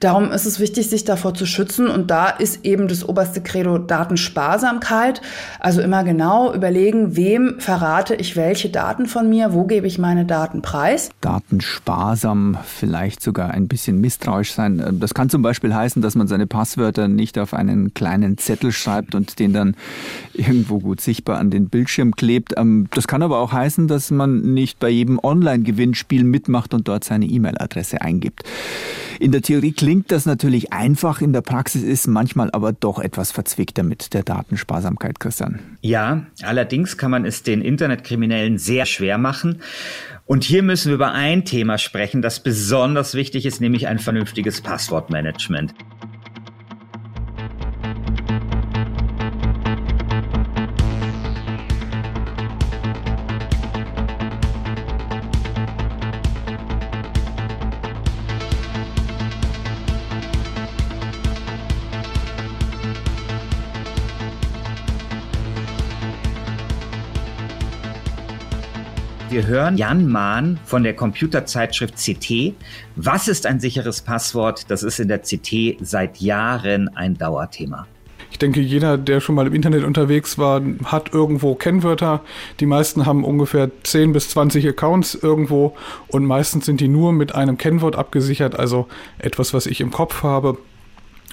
Darum 0.00 0.32
ist 0.32 0.46
es 0.46 0.58
wichtig, 0.58 0.88
sich 0.88 1.04
davor 1.04 1.34
zu 1.34 1.44
schützen 1.44 1.86
und 1.86 2.10
da 2.10 2.30
ist 2.30 2.64
eben 2.64 2.88
das 2.88 3.06
oberste 3.06 3.42
Credo 3.42 3.76
Datensparsamkeit. 3.76 5.20
Also 5.58 5.82
immer 5.82 6.02
genau 6.02 6.54
überlegen, 6.54 7.14
wem 7.14 7.60
verrate 7.60 8.14
ich 8.14 8.36
welche 8.36 8.70
Daten 8.70 9.04
von 9.04 9.28
mir, 9.28 9.52
wo 9.52 9.64
gebe 9.64 9.86
ich 9.86 9.98
meine 9.98 10.24
Daten 10.24 10.62
preis. 10.62 11.10
Datensparsam, 11.20 12.56
vielleicht 12.64 13.22
sogar 13.22 13.50
ein 13.50 13.68
bisschen 13.68 14.00
misstrauisch 14.00 14.54
sein. 14.54 14.96
Das 14.98 15.12
kann 15.12 15.28
zum 15.28 15.42
Beispiel 15.42 15.74
heißen, 15.74 16.00
dass 16.00 16.14
man 16.14 16.26
seine 16.26 16.46
Passwörter 16.46 17.06
nicht 17.06 17.38
auf 17.38 17.52
einen 17.52 17.92
kleinen 17.92 18.38
Zettel 18.38 18.72
schreibt 18.72 19.14
und 19.14 19.38
den 19.38 19.52
dann 19.52 19.76
irgendwo 20.32 20.78
gut 20.78 21.02
sichtbar 21.02 21.36
an 21.36 21.50
den 21.50 21.68
Bildschirm 21.68 22.16
klebt. 22.16 22.54
Ähm, 22.56 22.86
das 22.94 23.06
kann 23.06 23.22
aber 23.22 23.40
auch 23.40 23.52
heißen, 23.52 23.89
dass 23.90 24.10
man 24.10 24.54
nicht 24.54 24.78
bei 24.78 24.88
jedem 24.88 25.18
Online-Gewinnspiel 25.22 26.24
mitmacht 26.24 26.72
und 26.72 26.88
dort 26.88 27.04
seine 27.04 27.26
E-Mail-Adresse 27.26 28.00
eingibt. 28.00 28.44
In 29.20 29.32
der 29.32 29.42
Theorie 29.42 29.72
klingt 29.72 30.10
das 30.10 30.24
natürlich 30.24 30.72
einfach, 30.72 31.20
in 31.20 31.34
der 31.34 31.42
Praxis 31.42 31.82
ist 31.82 32.06
manchmal 32.06 32.50
aber 32.52 32.72
doch 32.72 32.98
etwas 32.98 33.32
verzwickter 33.32 33.82
mit 33.82 34.14
der 34.14 34.22
Datensparsamkeit, 34.22 35.20
Christian. 35.20 35.58
Ja, 35.82 36.24
allerdings 36.42 36.96
kann 36.96 37.10
man 37.10 37.26
es 37.26 37.42
den 37.42 37.60
Internetkriminellen 37.60 38.56
sehr 38.56 38.86
schwer 38.86 39.18
machen. 39.18 39.60
Und 40.24 40.44
hier 40.44 40.62
müssen 40.62 40.88
wir 40.88 40.94
über 40.94 41.12
ein 41.12 41.44
Thema 41.44 41.76
sprechen, 41.76 42.22
das 42.22 42.40
besonders 42.40 43.14
wichtig 43.14 43.44
ist, 43.44 43.60
nämlich 43.60 43.88
ein 43.88 43.98
vernünftiges 43.98 44.60
Passwortmanagement. 44.62 45.74
Wir 69.40 69.46
hören 69.46 69.78
Jan 69.78 70.06
Mahn 70.06 70.60
von 70.66 70.82
der 70.82 70.94
Computerzeitschrift 70.94 71.94
CT. 71.96 72.52
Was 72.96 73.26
ist 73.26 73.46
ein 73.46 73.58
sicheres 73.58 74.02
Passwort? 74.02 74.70
Das 74.70 74.82
ist 74.82 75.00
in 75.00 75.08
der 75.08 75.20
CT 75.20 75.78
seit 75.80 76.18
Jahren 76.18 76.94
ein 76.94 77.16
Dauerthema. 77.16 77.86
Ich 78.30 78.38
denke, 78.38 78.60
jeder, 78.60 78.98
der 78.98 79.22
schon 79.22 79.36
mal 79.36 79.46
im 79.46 79.54
Internet 79.54 79.84
unterwegs 79.84 80.36
war, 80.36 80.60
hat 80.84 81.14
irgendwo 81.14 81.54
Kennwörter. 81.54 82.20
Die 82.60 82.66
meisten 82.66 83.06
haben 83.06 83.24
ungefähr 83.24 83.70
10 83.82 84.12
bis 84.12 84.28
20 84.28 84.68
Accounts 84.68 85.14
irgendwo 85.14 85.74
und 86.08 86.26
meistens 86.26 86.66
sind 86.66 86.82
die 86.82 86.88
nur 86.88 87.14
mit 87.14 87.34
einem 87.34 87.56
Kennwort 87.56 87.96
abgesichert, 87.96 88.58
also 88.58 88.88
etwas, 89.16 89.54
was 89.54 89.64
ich 89.64 89.80
im 89.80 89.90
Kopf 89.90 90.22
habe. 90.22 90.58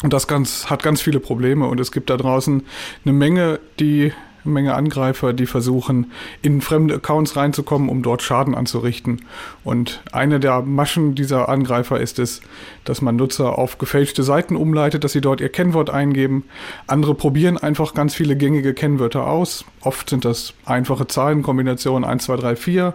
Und 0.02 0.14
das 0.14 0.28
ganz, 0.28 0.70
hat 0.70 0.82
ganz 0.82 1.02
viele 1.02 1.20
Probleme 1.20 1.68
und 1.68 1.78
es 1.82 1.92
gibt 1.92 2.10
da 2.10 2.16
draußen 2.16 2.64
eine 3.04 3.14
Menge, 3.14 3.60
die 3.82 4.14
Menge 4.54 4.75
Angreifer, 4.75 5.34
die 5.34 5.46
versuchen, 5.46 6.12
in 6.42 6.62
fremde 6.62 6.96
Accounts 6.96 7.36
reinzukommen, 7.36 7.89
um 7.89 8.01
dort 8.04 8.22
Schaden 8.22 8.56
anzurichten. 8.56 9.22
Und 9.63 10.01
eine 10.12 10.39
der 10.39 10.62
Maschen 10.62 11.16
dieser 11.16 11.50
Angreifer 11.50 12.00
ist 12.00 12.20
es, 12.20 12.42
dass 12.86 13.01
man 13.01 13.16
Nutzer 13.16 13.58
auf 13.58 13.77
gefälschte 13.77 14.24
Seiten 14.24 14.56
umleitet, 14.56 15.04
dass 15.04 15.12
sie 15.12 15.22
dort 15.22 15.42
ihr 15.42 15.50
Kennwort 15.50 15.89
eingeben. 15.89 16.46
Andere 16.88 17.16
probieren 17.16 17.58
einfach 17.58 17.94
ganz 17.94 18.16
viele 18.16 18.36
gängige 18.36 18.74
Kennwörter 18.74 19.27
aus. 19.27 19.66
Oft 19.82 20.10
sind 20.10 20.25
das 20.25 20.54
einfache 20.66 21.08
Zahlenkombinationen 21.08 22.08
1, 22.08 22.25
2, 22.25 22.36
3, 22.38 22.56
4 22.56 22.94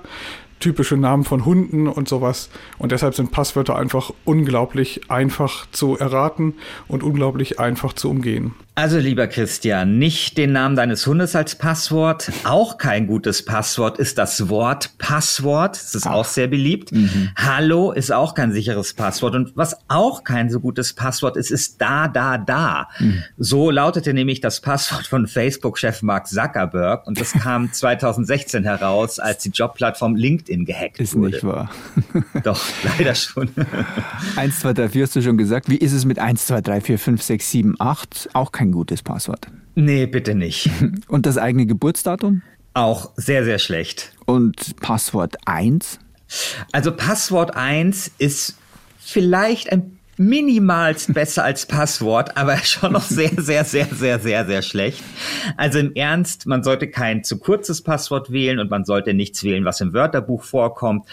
typische 0.63 0.97
Namen 0.97 1.25
von 1.25 1.45
Hunden 1.45 1.89
und 1.89 2.09
sowas. 2.09 2.49
Und 2.79 2.93
deshalb 2.93 3.15
sind 3.15 3.33
Passwörter 3.33 3.77
einfach 3.77 4.13
unglaublich 4.25 5.11
einfach 5.11 5.67
zu 5.73 5.99
erraten 5.99 6.55
und 6.89 7.03
unglaublich 7.03 7.61
einfach 7.61 7.93
zu 7.93 8.09
umgehen. 8.09 8.55
Also 8.75 8.97
lieber 8.99 9.27
Christian, 9.27 9.99
nicht 9.99 10.39
den 10.39 10.53
Namen 10.53 10.77
deines 10.77 11.07
Hundes 11.07 11.37
als 11.37 11.57
Passwort. 11.57 12.33
Auch 12.45 12.79
kein 12.79 13.07
gutes 13.07 13.45
Passwort 13.45 13.99
ist 13.99 14.17
das 14.17 14.49
Wort 14.49 14.97
Passwort. 14.97 15.77
Das 15.77 15.95
ist 15.95 16.07
Ach. 16.07 16.13
auch 16.13 16.25
sehr 16.25 16.47
beliebt. 16.47 16.91
Mhm. 16.91 17.33
Hallo 17.37 17.93
ist 17.93 18.11
auch 18.13 18.35
kein 18.35 18.51
sicheres 18.51 18.95
Passwort. 18.95 19.35
Und 19.35 19.55
was 19.57 19.77
auch 19.89 20.25
kein 20.25 20.49
so 20.49 20.59
gutes 20.59 20.95
Passwort 20.95 21.37
ist, 21.37 21.51
ist 21.51 21.83
da, 21.83 22.09
da, 22.09 22.39
da. 22.39 22.89
Mhm. 22.99 23.23
So 23.37 23.71
lautete 23.71 24.15
nämlich 24.15 24.41
das 24.41 24.63
Passwort 24.63 25.07
von 25.07 25.27
Facebook-Chef 25.27 26.01
Mark 26.01 26.27
Zuckerberg. 26.29 27.07
Und 27.07 27.21
das 27.21 27.33
kam 27.33 27.71
2016 27.75 28.65
heraus, 28.65 29.19
als 29.19 29.43
die 29.43 29.51
Jobplattform 29.51 30.17
LinkedIn 30.17 30.65
gehackt 30.65 30.99
ist 30.99 31.15
wurde. 31.15 31.37
Ist 31.37 31.45
nicht 31.45 31.53
wahr. 31.53 31.71
Doch, 32.43 32.65
leider 32.85 33.15
schon. 33.15 33.51
1, 34.37 34.61
2, 34.61 34.73
3, 34.73 34.89
4 34.89 35.03
hast 35.03 35.15
du 35.17 35.21
schon 35.21 35.37
gesagt. 35.37 35.69
Wie 35.69 35.77
ist 35.77 35.93
es 35.93 36.07
mit 36.07 36.19
1, 36.19 36.47
2, 36.47 36.63
3, 36.63 36.81
4, 36.81 36.99
5, 36.99 37.23
6, 37.23 37.51
7, 37.51 37.75
8? 37.79 38.31
Auch 38.33 38.51
kein 38.51 38.62
kein 38.63 38.71
gutes 38.71 39.03
Passwort. 39.03 39.49
Nee, 39.75 40.07
bitte 40.07 40.37
nicht. 40.37 40.71
Und 41.09 41.27
das 41.27 41.37
eigene 41.37 41.67
Geburtsdatum? 41.67 42.43
Auch 42.75 43.11
sehr, 43.17 43.45
sehr 43.45 43.59
schlecht. 43.59 44.13
Und 44.25 44.77
Passwort 44.77 45.37
1? 45.47 45.99
Also 46.71 46.93
Passwort 46.93 47.57
1 47.57 48.13
ist 48.19 48.57
vielleicht 48.99 49.73
ein 49.73 49.99
minimalst 50.17 51.13
besser 51.13 51.43
als 51.43 51.67
Passwort, 51.67 52.37
aber 52.37 52.57
schon 52.59 52.93
noch 52.93 53.03
sehr, 53.03 53.33
sehr, 53.37 53.65
sehr, 53.65 53.87
sehr, 53.87 54.21
sehr, 54.21 54.47
sehr 54.47 54.63
schlecht. 54.63 55.03
Also 55.57 55.81
im 55.81 55.93
Ernst, 55.97 56.47
man 56.47 56.63
sollte 56.63 56.89
kein 56.89 57.25
zu 57.25 57.41
kurzes 57.41 57.83
Passwort 57.83 58.31
wählen 58.31 58.61
und 58.61 58.71
man 58.71 58.85
sollte 58.85 59.13
nichts 59.13 59.43
wählen, 59.43 59.65
was 59.65 59.81
im 59.81 59.93
Wörterbuch 59.93 60.45
vorkommt. 60.45 61.09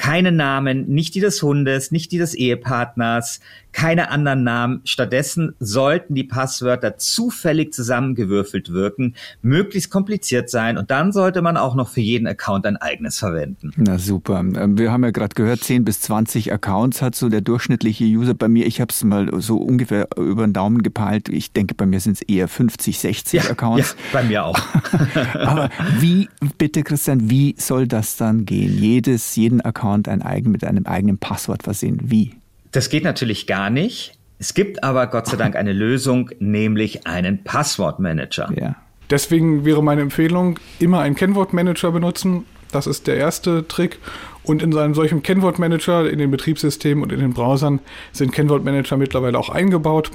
Keine 0.00 0.32
Namen, 0.32 0.88
nicht 0.88 1.14
die 1.14 1.20
des 1.20 1.42
Hundes, 1.42 1.90
nicht 1.90 2.10
die 2.10 2.16
des 2.16 2.32
Ehepartners, 2.34 3.40
keine 3.72 4.10
anderen 4.10 4.44
Namen. 4.44 4.80
Stattdessen 4.84 5.54
sollten 5.60 6.14
die 6.14 6.24
Passwörter 6.24 6.96
zufällig 6.96 7.74
zusammengewürfelt 7.74 8.72
wirken, 8.72 9.14
möglichst 9.42 9.90
kompliziert 9.90 10.48
sein 10.48 10.78
und 10.78 10.90
dann 10.90 11.12
sollte 11.12 11.42
man 11.42 11.58
auch 11.58 11.74
noch 11.74 11.90
für 11.90 12.00
jeden 12.00 12.26
Account 12.26 12.64
ein 12.64 12.78
eigenes 12.78 13.18
verwenden. 13.18 13.72
Na 13.76 13.98
super. 13.98 14.40
Ähm, 14.40 14.78
wir 14.78 14.90
haben 14.90 15.04
ja 15.04 15.10
gerade 15.10 15.34
gehört, 15.34 15.62
10 15.62 15.84
bis 15.84 16.00
20 16.00 16.50
Accounts 16.50 17.02
hat 17.02 17.14
so 17.14 17.28
der 17.28 17.42
durchschnittliche 17.42 18.04
User. 18.04 18.32
Bei 18.32 18.48
mir, 18.48 18.66
ich 18.66 18.80
habe 18.80 18.90
es 18.90 19.04
mal 19.04 19.28
so 19.42 19.58
ungefähr 19.58 20.08
über 20.16 20.46
den 20.46 20.54
Daumen 20.54 20.82
gepeilt. 20.82 21.28
Ich 21.28 21.52
denke, 21.52 21.74
bei 21.74 21.84
mir 21.84 22.00
sind 22.00 22.14
es 22.14 22.22
eher 22.22 22.48
50, 22.48 22.98
60 22.98 23.42
ja, 23.42 23.50
Accounts. 23.50 23.96
Ja, 23.98 24.18
bei 24.18 24.22
mir 24.26 24.44
auch. 24.46 24.58
Aber 25.34 25.68
wie, 25.98 26.30
bitte 26.56 26.84
Christian, 26.84 27.28
wie 27.28 27.54
soll 27.58 27.86
das 27.86 28.16
dann 28.16 28.46
gehen? 28.46 28.78
Jedes, 28.78 29.36
jeden 29.36 29.60
Account 29.60 29.89
ein 29.90 30.22
eigen, 30.22 30.50
mit 30.50 30.64
einem 30.64 30.86
eigenen 30.86 31.18
Passwort 31.18 31.62
versehen. 31.62 32.00
Wie? 32.04 32.34
Das 32.72 32.88
geht 32.88 33.04
natürlich 33.04 33.46
gar 33.46 33.70
nicht. 33.70 34.14
Es 34.38 34.54
gibt 34.54 34.82
aber 34.82 35.06
Gott 35.06 35.26
sei 35.26 35.36
Dank 35.36 35.54
eine 35.54 35.72
Lösung, 35.72 36.30
nämlich 36.38 37.06
einen 37.06 37.44
Passwortmanager. 37.44 38.50
Ja. 38.58 38.76
Deswegen 39.10 39.64
wäre 39.64 39.82
meine 39.82 40.00
Empfehlung, 40.00 40.58
immer 40.78 41.00
einen 41.00 41.14
Kennwortmanager 41.14 41.90
benutzen. 41.90 42.44
Das 42.72 42.86
ist 42.86 43.06
der 43.06 43.16
erste 43.16 43.66
Trick. 43.66 43.98
Und 44.42 44.62
in 44.62 44.74
einem 44.76 44.94
solchen 44.94 45.22
Kennwortmanager, 45.22 46.08
in 46.08 46.18
den 46.18 46.30
Betriebssystemen 46.30 47.02
und 47.02 47.12
in 47.12 47.20
den 47.20 47.34
Browsern, 47.34 47.80
sind 48.12 48.32
Kennwortmanager 48.32 48.96
mittlerweile 48.96 49.38
auch 49.38 49.50
eingebaut. 49.50 50.10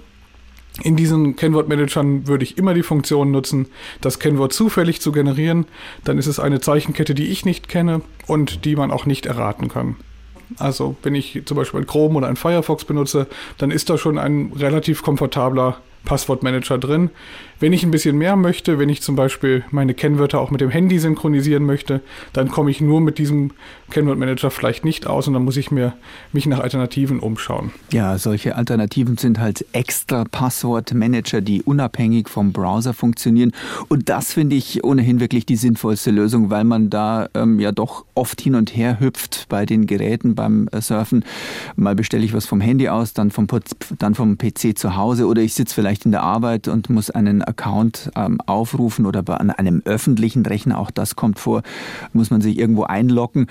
In 0.82 0.96
diesen 0.96 1.36
Kennwortmanagern 1.36 2.28
würde 2.28 2.44
ich 2.44 2.58
immer 2.58 2.74
die 2.74 2.84
Funktion 2.84 3.32
nutzen, 3.32 3.68
das 4.02 4.20
Kennwort 4.20 4.52
zufällig 4.52 5.00
zu 5.00 5.12
generieren. 5.12 5.66
Dann 6.04 6.18
ist 6.18 6.28
es 6.28 6.40
eine 6.40 6.60
Zeichenkette, 6.60 7.16
die 7.16 7.28
ich 7.28 7.46
nicht 7.46 7.70
kenne 7.70 8.02
und 8.28 8.66
die 8.66 8.76
man 8.76 8.92
auch 8.92 9.06
nicht 9.06 9.26
erraten 9.26 9.70
kann. 9.70 9.96
Also 10.58 10.96
wenn 11.02 11.16
ich 11.16 11.42
zum 11.46 11.58
Beispiel 11.58 11.80
ein 11.80 11.88
Chrome 11.88 12.16
oder 12.18 12.28
ein 12.28 12.36
Firefox 12.36 12.86
benutze, 12.86 13.28
dann 13.58 13.72
ist 13.72 13.90
da 13.90 13.98
schon 13.98 14.18
ein 14.18 14.52
relativ 14.56 15.02
komfortabler 15.02 15.78
Passwortmanager 16.04 16.78
drin. 16.78 17.10
Wenn 17.60 17.72
ich 17.72 17.84
ein 17.84 17.92
bisschen 17.92 18.18
mehr 18.18 18.36
möchte, 18.36 18.80
wenn 18.80 18.90
ich 18.90 19.02
zum 19.02 19.16
Beispiel 19.16 19.64
meine 19.72 19.94
Kennwörter 19.94 20.42
auch 20.42 20.52
mit 20.52 20.60
dem 20.60 20.70
Handy 20.70 21.00
synchronisieren 21.00 21.64
möchte, 21.64 22.02
dann 22.34 22.50
komme 22.50 22.70
ich 22.70 22.82
nur 22.82 23.00
mit 23.00 23.18
diesem 23.18 23.52
Kennwortmanager 23.92 24.52
vielleicht 24.52 24.84
nicht 24.84 25.08
aus 25.08 25.28
und 25.28 25.36
dann 25.36 25.46
muss 25.46 25.56
ich 25.56 25.72
mir 25.72 25.94
mich 26.34 26.48
nach 26.48 26.60
Alternativen 26.60 27.20
umschauen. 27.20 27.72
Ja, 27.94 28.18
solche 28.18 28.58
Alternativen 28.58 29.18
sind 29.18 29.40
halt 29.40 29.66
extra 29.72 30.26
Passwortmanager, 30.26 31.40
die 31.40 31.64
unabhängig 31.64 32.28
vom 32.28 32.52
Browser 32.52 32.94
funktionieren. 32.94 33.54
Und 33.88 34.10
das 34.10 34.34
finde 34.34 34.58
ich 34.58 34.84
ohnehin 34.84 35.22
wirklich 35.22 35.46
die 35.46 35.56
sinnvollste 35.56 36.12
Lösung, 36.12 36.50
weil 36.50 36.66
man 36.66 36.90
da 36.90 37.30
ähm, 37.36 37.62
ja 37.62 37.72
doch 37.72 38.06
oft 38.16 38.42
hin 38.42 38.56
und 38.56 38.76
her 38.76 39.00
hüpft 39.00 39.46
bei 39.48 39.66
den 39.66 39.88
Geräten 39.88 40.36
beim 40.36 40.68
äh, 40.74 40.82
Surfen. 40.82 41.24
Mal 41.78 41.96
bestelle 41.96 42.26
ich 42.26 42.34
was 42.34 42.46
vom 42.46 42.60
Handy 42.60 42.90
aus, 42.90 43.14
dann 43.14 43.32
vom, 43.32 43.48
dann 43.98 44.14
vom 44.14 44.38
PC 44.38 44.78
zu 44.78 44.98
Hause 44.98 45.28
oder 45.28 45.42
ich 45.42 45.54
sitze 45.54 45.74
vielleicht 45.74 46.06
in 46.06 46.12
der 46.12 46.24
Arbeit 46.24 46.68
und 46.68 46.90
muss 46.90 47.10
einen 47.10 47.45
Account 47.48 48.12
ähm, 48.16 48.40
aufrufen 48.46 49.06
oder 49.06 49.24
an 49.40 49.50
einem 49.50 49.82
öffentlichen 49.86 50.46
Rechner, 50.46 50.78
auch 50.80 50.92
das 50.92 51.16
kommt 51.16 51.40
vor, 51.40 51.64
muss 52.14 52.32
man 52.32 52.42
sich 52.42 52.58
irgendwo 52.58 52.84
einloggen. 52.84 53.48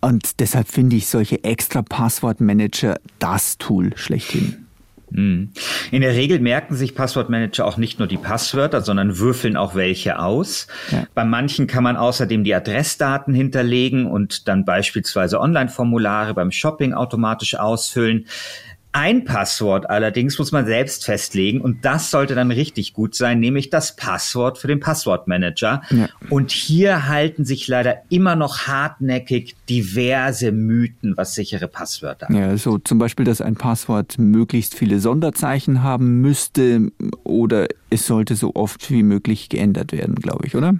Und 0.00 0.40
deshalb 0.40 0.68
finde 0.68 0.96
ich 0.96 1.08
solche 1.08 1.44
extra 1.44 1.82
Passwortmanager 1.82 2.98
das 3.18 3.58
Tool 3.58 3.96
schlechthin. 3.96 4.66
Hm. 5.12 5.50
In 5.90 6.02
der 6.02 6.14
Regel 6.14 6.38
merken 6.38 6.76
sich 6.76 6.94
Passwortmanager 6.94 7.66
auch 7.66 7.76
nicht 7.76 7.98
nur 7.98 8.06
die 8.06 8.16
Passwörter, 8.16 8.80
sondern 8.80 9.18
würfeln 9.18 9.56
auch 9.56 9.74
welche 9.74 10.18
aus. 10.18 10.68
Ja. 10.90 11.04
Bei 11.14 11.24
manchen 11.24 11.66
kann 11.66 11.82
man 11.82 11.96
außerdem 11.96 12.44
die 12.44 12.54
Adressdaten 12.54 13.34
hinterlegen 13.34 14.06
und 14.06 14.46
dann 14.48 14.64
beispielsweise 14.64 15.40
Online-Formulare 15.40 16.34
beim 16.34 16.52
Shopping 16.52 16.92
automatisch 16.92 17.56
ausfüllen. 17.56 18.26
Ein 18.92 19.24
Passwort 19.24 19.88
allerdings 19.88 20.36
muss 20.38 20.50
man 20.50 20.66
selbst 20.66 21.04
festlegen 21.04 21.60
und 21.60 21.84
das 21.84 22.10
sollte 22.10 22.34
dann 22.34 22.50
richtig 22.50 22.92
gut 22.92 23.14
sein, 23.14 23.38
nämlich 23.38 23.70
das 23.70 23.94
Passwort 23.94 24.58
für 24.58 24.66
den 24.66 24.80
Passwortmanager. 24.80 25.82
Ja. 25.90 26.08
Und 26.28 26.50
hier 26.50 27.06
halten 27.06 27.44
sich 27.44 27.68
leider 27.68 28.02
immer 28.08 28.34
noch 28.34 28.66
hartnäckig 28.66 29.54
diverse 29.68 30.50
Mythen, 30.50 31.16
was 31.16 31.36
sichere 31.36 31.68
Passwörter 31.68 32.28
angeht. 32.28 32.42
Ja, 32.42 32.56
so 32.56 32.78
zum 32.78 32.98
Beispiel, 32.98 33.24
dass 33.24 33.40
ein 33.40 33.54
Passwort 33.54 34.18
möglichst 34.18 34.74
viele 34.74 34.98
Sonderzeichen 34.98 35.84
haben 35.84 36.20
müsste 36.20 36.90
oder 37.22 37.68
es 37.90 38.06
sollte 38.06 38.34
so 38.34 38.56
oft 38.56 38.90
wie 38.90 39.04
möglich 39.04 39.48
geändert 39.48 39.92
werden, 39.92 40.16
glaube 40.16 40.46
ich, 40.46 40.56
oder? 40.56 40.74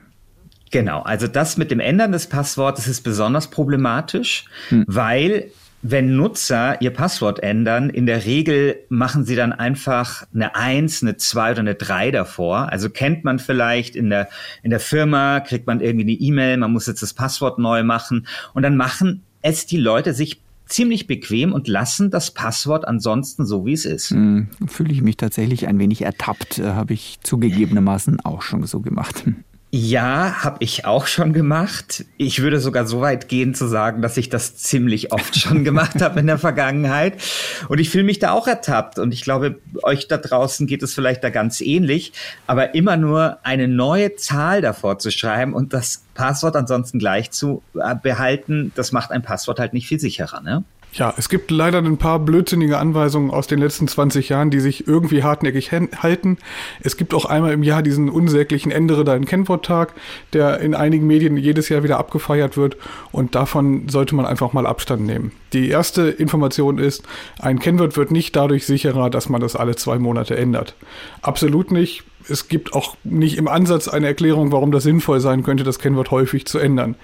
Genau, 0.72 1.02
also 1.02 1.26
das 1.26 1.56
mit 1.56 1.70
dem 1.70 1.80
Ändern 1.80 2.12
des 2.12 2.28
Passwortes 2.28 2.86
ist 2.86 3.02
besonders 3.02 3.50
problematisch, 3.50 4.44
hm. 4.68 4.84
weil 4.86 5.50
wenn 5.82 6.14
Nutzer 6.14 6.80
ihr 6.82 6.90
Passwort 6.90 7.42
ändern, 7.42 7.88
in 7.88 8.06
der 8.06 8.26
Regel 8.26 8.80
machen 8.88 9.24
sie 9.24 9.34
dann 9.34 9.52
einfach 9.52 10.24
eine 10.34 10.54
Eins, 10.54 11.02
eine 11.02 11.16
Zwei 11.16 11.52
oder 11.52 11.60
eine 11.60 11.74
Drei 11.74 12.10
davor. 12.10 12.70
Also 12.70 12.90
kennt 12.90 13.24
man 13.24 13.38
vielleicht 13.38 13.96
in 13.96 14.10
der, 14.10 14.28
in 14.62 14.70
der 14.70 14.80
Firma, 14.80 15.40
kriegt 15.40 15.66
man 15.66 15.80
irgendwie 15.80 16.04
eine 16.04 16.12
E-Mail, 16.12 16.58
man 16.58 16.72
muss 16.72 16.86
jetzt 16.86 17.02
das 17.02 17.14
Passwort 17.14 17.58
neu 17.58 17.82
machen 17.82 18.26
und 18.52 18.62
dann 18.62 18.76
machen 18.76 19.22
es 19.42 19.66
die 19.66 19.78
Leute 19.78 20.12
sich 20.12 20.42
ziemlich 20.66 21.06
bequem 21.06 21.52
und 21.52 21.66
lassen 21.66 22.10
das 22.10 22.30
Passwort 22.30 22.86
ansonsten 22.86 23.44
so, 23.44 23.66
wie 23.66 23.72
es 23.72 23.84
ist. 23.84 24.10
Hm, 24.10 24.48
Fühle 24.66 24.92
ich 24.92 25.02
mich 25.02 25.16
tatsächlich 25.16 25.66
ein 25.66 25.78
wenig 25.78 26.02
ertappt, 26.02 26.58
äh, 26.58 26.72
habe 26.72 26.92
ich 26.92 27.18
zugegebenermaßen 27.22 28.20
auch 28.20 28.42
schon 28.42 28.64
so 28.66 28.80
gemacht. 28.80 29.24
Ja, 29.72 30.42
habe 30.42 30.56
ich 30.64 30.84
auch 30.84 31.06
schon 31.06 31.32
gemacht. 31.32 32.04
Ich 32.16 32.42
würde 32.42 32.58
sogar 32.58 32.88
so 32.88 33.02
weit 33.02 33.28
gehen 33.28 33.54
zu 33.54 33.68
sagen, 33.68 34.02
dass 34.02 34.16
ich 34.16 34.28
das 34.28 34.56
ziemlich 34.56 35.12
oft 35.12 35.38
schon 35.38 35.62
gemacht 35.64 36.02
habe 36.02 36.18
in 36.18 36.26
der 36.26 36.38
Vergangenheit. 36.38 37.22
Und 37.68 37.78
ich 37.78 37.88
fühle 37.88 38.02
mich 38.02 38.18
da 38.18 38.32
auch 38.32 38.48
ertappt. 38.48 38.98
Und 38.98 39.14
ich 39.14 39.22
glaube, 39.22 39.60
euch 39.84 40.08
da 40.08 40.16
draußen 40.16 40.66
geht 40.66 40.82
es 40.82 40.92
vielleicht 40.92 41.22
da 41.22 41.30
ganz 41.30 41.60
ähnlich. 41.60 42.12
Aber 42.48 42.74
immer 42.74 42.96
nur 42.96 43.38
eine 43.44 43.68
neue 43.68 44.16
Zahl 44.16 44.60
davor 44.60 44.98
zu 44.98 45.12
schreiben 45.12 45.54
und 45.54 45.72
das 45.72 46.02
Passwort 46.14 46.56
ansonsten 46.56 46.98
gleich 46.98 47.30
zu 47.30 47.62
äh, 47.74 47.94
behalten, 47.94 48.72
das 48.74 48.90
macht 48.90 49.12
ein 49.12 49.22
Passwort 49.22 49.60
halt 49.60 49.72
nicht 49.72 49.86
viel 49.86 50.00
sicherer, 50.00 50.40
ne? 50.40 50.64
Ja, 50.92 51.14
es 51.16 51.28
gibt 51.28 51.52
leider 51.52 51.78
ein 51.78 51.98
paar 51.98 52.18
blödsinnige 52.18 52.78
Anweisungen 52.78 53.30
aus 53.30 53.46
den 53.46 53.60
letzten 53.60 53.86
20 53.86 54.28
Jahren, 54.28 54.50
die 54.50 54.58
sich 54.58 54.88
irgendwie 54.88 55.22
hartnäckig 55.22 55.70
halten. 55.70 56.38
Es 56.80 56.96
gibt 56.96 57.14
auch 57.14 57.26
einmal 57.26 57.52
im 57.52 57.62
Jahr 57.62 57.82
diesen 57.82 58.08
unsäglichen 58.08 58.72
Ändere 58.72 59.04
deinen 59.04 59.24
Kennworttag, 59.24 59.88
der 60.32 60.58
in 60.58 60.74
einigen 60.74 61.06
Medien 61.06 61.36
jedes 61.36 61.68
Jahr 61.68 61.84
wieder 61.84 61.98
abgefeiert 61.98 62.56
wird 62.56 62.76
und 63.12 63.36
davon 63.36 63.88
sollte 63.88 64.16
man 64.16 64.26
einfach 64.26 64.52
mal 64.52 64.66
Abstand 64.66 65.06
nehmen. 65.06 65.30
Die 65.52 65.68
erste 65.68 66.08
Information 66.08 66.78
ist, 66.78 67.04
ein 67.38 67.60
Kennwort 67.60 67.96
wird 67.96 68.10
nicht 68.10 68.34
dadurch 68.34 68.66
sicherer, 68.66 69.10
dass 69.10 69.28
man 69.28 69.40
das 69.40 69.54
alle 69.54 69.76
zwei 69.76 69.98
Monate 69.98 70.36
ändert. 70.36 70.74
Absolut 71.22 71.70
nicht. 71.70 72.02
Es 72.28 72.48
gibt 72.48 72.72
auch 72.72 72.96
nicht 73.04 73.38
im 73.38 73.48
Ansatz 73.48 73.88
eine 73.88 74.08
Erklärung, 74.08 74.50
warum 74.50 74.72
das 74.72 74.82
sinnvoll 74.82 75.20
sein 75.20 75.44
könnte, 75.44 75.62
das 75.64 75.78
Kennwort 75.78 76.10
häufig 76.10 76.46
zu 76.46 76.58
ändern. 76.58 76.96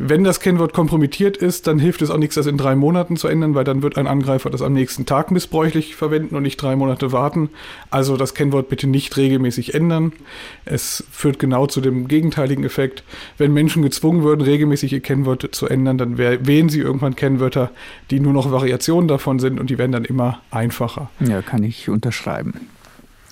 Wenn 0.00 0.22
das 0.22 0.38
Kennwort 0.38 0.72
kompromittiert 0.72 1.36
ist, 1.36 1.66
dann 1.66 1.80
hilft 1.80 2.02
es 2.02 2.10
auch 2.10 2.18
nichts, 2.18 2.36
das 2.36 2.46
in 2.46 2.56
drei 2.56 2.76
Monaten 2.76 3.16
zu 3.16 3.26
ändern, 3.26 3.56
weil 3.56 3.64
dann 3.64 3.82
wird 3.82 3.98
ein 3.98 4.06
Angreifer 4.06 4.48
das 4.48 4.62
am 4.62 4.72
nächsten 4.72 5.06
Tag 5.06 5.32
missbräuchlich 5.32 5.96
verwenden 5.96 6.36
und 6.36 6.44
nicht 6.44 6.56
drei 6.56 6.76
Monate 6.76 7.10
warten. 7.10 7.50
Also 7.90 8.16
das 8.16 8.34
Kennwort 8.34 8.68
bitte 8.68 8.86
nicht 8.86 9.16
regelmäßig 9.16 9.74
ändern. 9.74 10.12
Es 10.64 11.02
führt 11.10 11.40
genau 11.40 11.66
zu 11.66 11.80
dem 11.80 12.06
gegenteiligen 12.06 12.62
Effekt. 12.62 13.02
Wenn 13.38 13.52
Menschen 13.52 13.82
gezwungen 13.82 14.22
würden, 14.22 14.42
regelmäßig 14.42 14.92
ihr 14.92 15.00
Kennwort 15.00 15.48
zu 15.50 15.66
ändern, 15.66 15.98
dann 15.98 16.16
wählen 16.16 16.68
sie 16.68 16.78
irgendwann 16.78 17.16
Kennwörter, 17.16 17.72
die 18.12 18.20
nur 18.20 18.32
noch 18.32 18.52
Variationen 18.52 19.08
davon 19.08 19.40
sind 19.40 19.58
und 19.58 19.68
die 19.68 19.78
werden 19.78 19.92
dann 19.92 20.04
immer 20.04 20.40
einfacher. 20.52 21.10
Ja, 21.18 21.42
kann 21.42 21.64
ich 21.64 21.88
unterschreiben. 21.88 22.54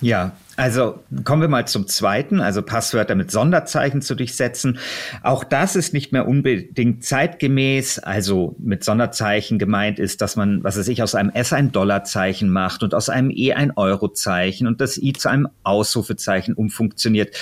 Ja, 0.01 0.35
also 0.57 1.03
kommen 1.23 1.43
wir 1.43 1.49
mal 1.49 1.67
zum 1.67 1.87
zweiten, 1.87 2.41
also 2.41 2.63
Passwörter 2.63 3.13
mit 3.13 3.29
Sonderzeichen 3.29 4.01
zu 4.01 4.15
durchsetzen. 4.15 4.79
Auch 5.21 5.43
das 5.43 5.75
ist 5.75 5.93
nicht 5.93 6.11
mehr 6.11 6.27
unbedingt 6.27 7.03
zeitgemäß. 7.03 7.99
Also 7.99 8.55
mit 8.57 8.83
Sonderzeichen 8.83 9.59
gemeint 9.59 9.99
ist, 9.99 10.19
dass 10.19 10.35
man, 10.35 10.63
was 10.63 10.77
weiß 10.77 10.87
ich, 10.87 11.03
aus 11.03 11.13
einem 11.13 11.29
S 11.29 11.53
ein 11.53 11.71
Dollarzeichen 11.71 12.49
macht 12.49 12.81
und 12.81 12.95
aus 12.95 13.07
einem 13.07 13.29
E 13.29 13.53
ein 13.53 13.71
Eurozeichen 13.75 14.65
und 14.65 14.81
das 14.81 14.97
I 14.97 15.13
zu 15.13 15.29
einem 15.29 15.47
Ausrufezeichen 15.61 16.55
umfunktioniert. 16.55 17.35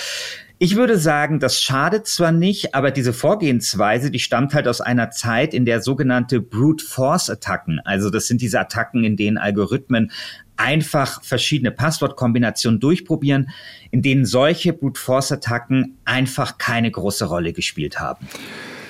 Ich 0.58 0.78
würde 0.78 0.98
sagen, 0.98 1.42
das 1.42 1.62
schadet 1.62 2.08
zwar 2.08 2.32
nicht, 2.32 2.76
aber 2.76 2.92
diese 2.92 3.12
Vorgehensweise, 3.12 4.10
die 4.10 4.20
stammt 4.20 4.54
halt 4.54 4.70
aus 4.70 4.80
einer 4.80 5.12
Zeit, 5.12 5.54
in 5.54 5.66
der 5.66 5.82
sogenannte 5.82 6.40
Brute 6.40 6.86
Force 6.86 7.30
Attacken, 7.30 7.82
also 7.84 8.10
das 8.10 8.28
sind 8.28 8.42
diese 8.42 8.62
Attacken, 8.62 9.04
in 9.04 9.18
denen 9.18 9.38
Algorithmen 9.38 10.12
einfach 10.58 11.24
verschiedene 11.24 11.72
Passwortkombinationen 11.72 12.80
durchprobieren, 12.80 13.50
in 13.92 14.02
denen 14.02 14.26
solche 14.26 14.74
Brute 14.74 15.00
Force 15.00 15.32
Attacken 15.32 15.98
einfach 16.06 16.58
keine 16.58 16.92
große 16.92 17.26
Rolle 17.26 17.54
gespielt 17.54 18.00
haben. 18.00 18.28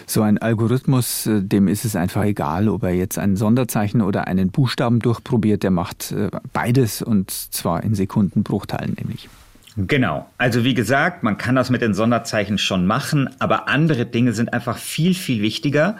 So 0.07 0.21
ein 0.21 0.37
Algorithmus, 0.37 1.25
äh, 1.25 1.41
dem 1.41 1.67
ist 1.67 1.83
es 1.83 1.95
einfach 1.95 2.23
egal, 2.23 2.69
ob 2.69 2.83
er 2.83 2.93
jetzt 2.93 3.17
ein 3.17 3.35
Sonderzeichen 3.35 4.01
oder 4.01 4.27
einen 4.27 4.51
Buchstaben 4.51 4.99
durchprobiert, 4.99 5.63
der 5.63 5.71
macht 5.71 6.11
äh, 6.11 6.29
beides 6.53 7.01
und 7.01 7.31
zwar 7.31 7.83
in 7.83 7.95
Sekundenbruchteilen 7.95 8.95
nämlich. 8.99 9.29
Genau. 9.77 10.29
Also 10.37 10.63
wie 10.63 10.73
gesagt, 10.73 11.23
man 11.23 11.37
kann 11.37 11.55
das 11.55 11.69
mit 11.69 11.81
den 11.81 11.93
Sonderzeichen 11.93 12.57
schon 12.57 12.85
machen, 12.85 13.29
aber 13.39 13.67
andere 13.67 14.05
Dinge 14.05 14.31
sind 14.33 14.53
einfach 14.53 14.77
viel, 14.77 15.13
viel 15.13 15.41
wichtiger. 15.41 15.97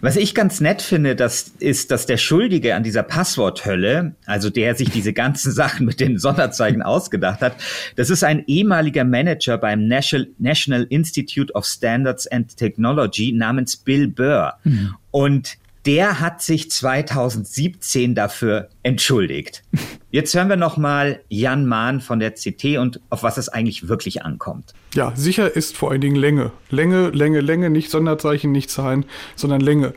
Was 0.00 0.16
ich 0.16 0.34
ganz 0.34 0.60
nett 0.60 0.80
finde, 0.80 1.16
das 1.16 1.52
ist, 1.58 1.90
dass 1.90 2.06
der 2.06 2.18
Schuldige 2.18 2.76
an 2.76 2.84
dieser 2.84 3.02
Passworthölle, 3.02 4.14
also 4.26 4.48
der 4.48 4.76
sich 4.76 4.90
diese 4.90 5.12
ganzen 5.12 5.50
Sachen 5.58 5.86
mit 5.86 5.98
den 5.98 6.18
Sonderzeichen 6.18 6.82
ausgedacht 6.82 7.40
hat, 7.40 7.56
das 7.96 8.10
ist 8.10 8.22
ein 8.22 8.44
ehemaliger 8.46 9.04
Manager 9.04 9.58
beim 9.58 9.88
National 9.88 10.86
Institute 10.88 11.52
of 11.52 11.66
Standards 11.66 12.26
and 12.28 12.56
Technology 12.56 13.32
namens 13.32 13.76
Bill 13.76 14.06
Burr. 14.06 14.54
Mhm. 14.62 14.94
Und 15.10 15.58
der 15.88 16.20
hat 16.20 16.42
sich 16.42 16.70
2017 16.70 18.14
dafür 18.14 18.68
entschuldigt. 18.82 19.64
Jetzt 20.10 20.34
hören 20.34 20.50
wir 20.50 20.56
nochmal 20.56 21.20
Jan 21.30 21.66
Mahn 21.66 22.02
von 22.02 22.20
der 22.20 22.32
CT 22.32 22.76
und 22.76 23.00
auf 23.08 23.22
was 23.22 23.38
es 23.38 23.48
eigentlich 23.48 23.88
wirklich 23.88 24.22
ankommt. 24.22 24.74
Ja, 24.92 25.14
sicher 25.16 25.56
ist 25.56 25.78
vor 25.78 25.90
allen 25.90 26.02
Dingen 26.02 26.16
Länge. 26.16 26.52
Länge, 26.68 27.08
Länge, 27.08 27.40
Länge, 27.40 27.70
nicht 27.70 27.90
Sonderzeichen, 27.90 28.52
nicht 28.52 28.68
Zahlen, 28.68 29.06
sondern 29.34 29.62
Länge. 29.62 29.94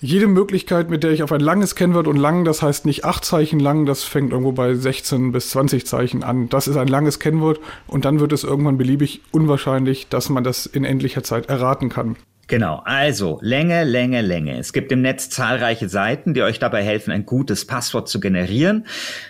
Jede 0.00 0.26
Möglichkeit, 0.26 0.90
mit 0.90 1.04
der 1.04 1.12
ich 1.12 1.22
auf 1.22 1.30
ein 1.30 1.40
langes 1.40 1.76
Kennwort 1.76 2.08
und 2.08 2.16
lang, 2.16 2.44
das 2.44 2.62
heißt 2.62 2.84
nicht 2.84 3.04
acht 3.04 3.24
Zeichen 3.24 3.60
lang, 3.60 3.86
das 3.86 4.02
fängt 4.02 4.32
irgendwo 4.32 4.50
bei 4.50 4.74
16 4.74 5.30
bis 5.30 5.50
20 5.50 5.86
Zeichen 5.86 6.24
an. 6.24 6.48
Das 6.48 6.66
ist 6.66 6.76
ein 6.76 6.88
langes 6.88 7.20
Kennwort 7.20 7.60
und 7.86 8.04
dann 8.04 8.18
wird 8.18 8.32
es 8.32 8.42
irgendwann 8.42 8.78
beliebig 8.78 9.20
unwahrscheinlich, 9.30 10.08
dass 10.08 10.28
man 10.28 10.42
das 10.42 10.66
in 10.66 10.84
endlicher 10.84 11.22
Zeit 11.22 11.48
erraten 11.48 11.88
kann. 11.88 12.16
Genau, 12.48 12.80
also 12.86 13.38
Länge, 13.42 13.84
Länge, 13.84 14.22
Länge. 14.22 14.58
Es 14.58 14.72
gibt 14.72 14.90
im 14.90 15.02
Netz 15.02 15.28
zahlreiche 15.28 15.90
Seiten, 15.90 16.32
die 16.32 16.40
euch 16.40 16.58
dabei 16.58 16.82
helfen, 16.82 17.10
ein 17.10 17.26
gutes 17.26 17.66
Passwort 17.66 18.08
zu 18.08 18.20
generieren. 18.20 18.86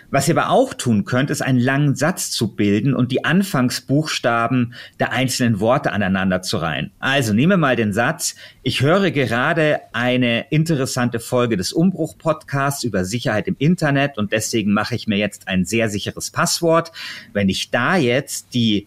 Was 0.09 0.29
ihr 0.29 0.39
aber 0.39 0.51
auch 0.51 0.73
tun 0.73 1.05
könnt, 1.05 1.29
ist 1.31 1.43
einen 1.43 1.59
langen 1.59 1.97
Satz 1.97 2.31
zu 2.31 2.55
bilden 2.55 2.95
und 2.95 3.11
die 3.11 3.25
Anfangsbuchstaben 3.25 4.73
der 5.01 5.11
einzelnen 5.11 5.59
Worte 5.59 5.91
aneinander 5.91 6.43
zu 6.43 6.59
reihen. 6.59 6.93
Also 7.01 7.33
nehme 7.33 7.57
mal 7.57 7.75
den 7.75 7.93
Satz, 7.93 8.37
ich 8.63 8.83
höre 8.83 9.11
gerade 9.11 9.81
eine 9.93 10.47
interessante 10.51 11.19
Folge 11.19 11.57
des 11.57 11.73
Umbruch-Podcasts 11.73 12.85
über 12.85 13.05
Sicherheit 13.05 13.49
im 13.49 13.57
Internet 13.59 14.17
und 14.17 14.31
deswegen 14.31 14.73
mache 14.73 14.95
ich 14.95 15.09
mir 15.09 15.19
jetzt 15.19 15.49
ein 15.49 15.65
sehr 15.65 15.89
sicheres 15.89 16.31
Passwort. 16.31 16.93
Wenn 17.33 17.49
ich 17.49 17.73
da 17.73 17.97
jetzt 17.97 18.55
die 18.55 18.87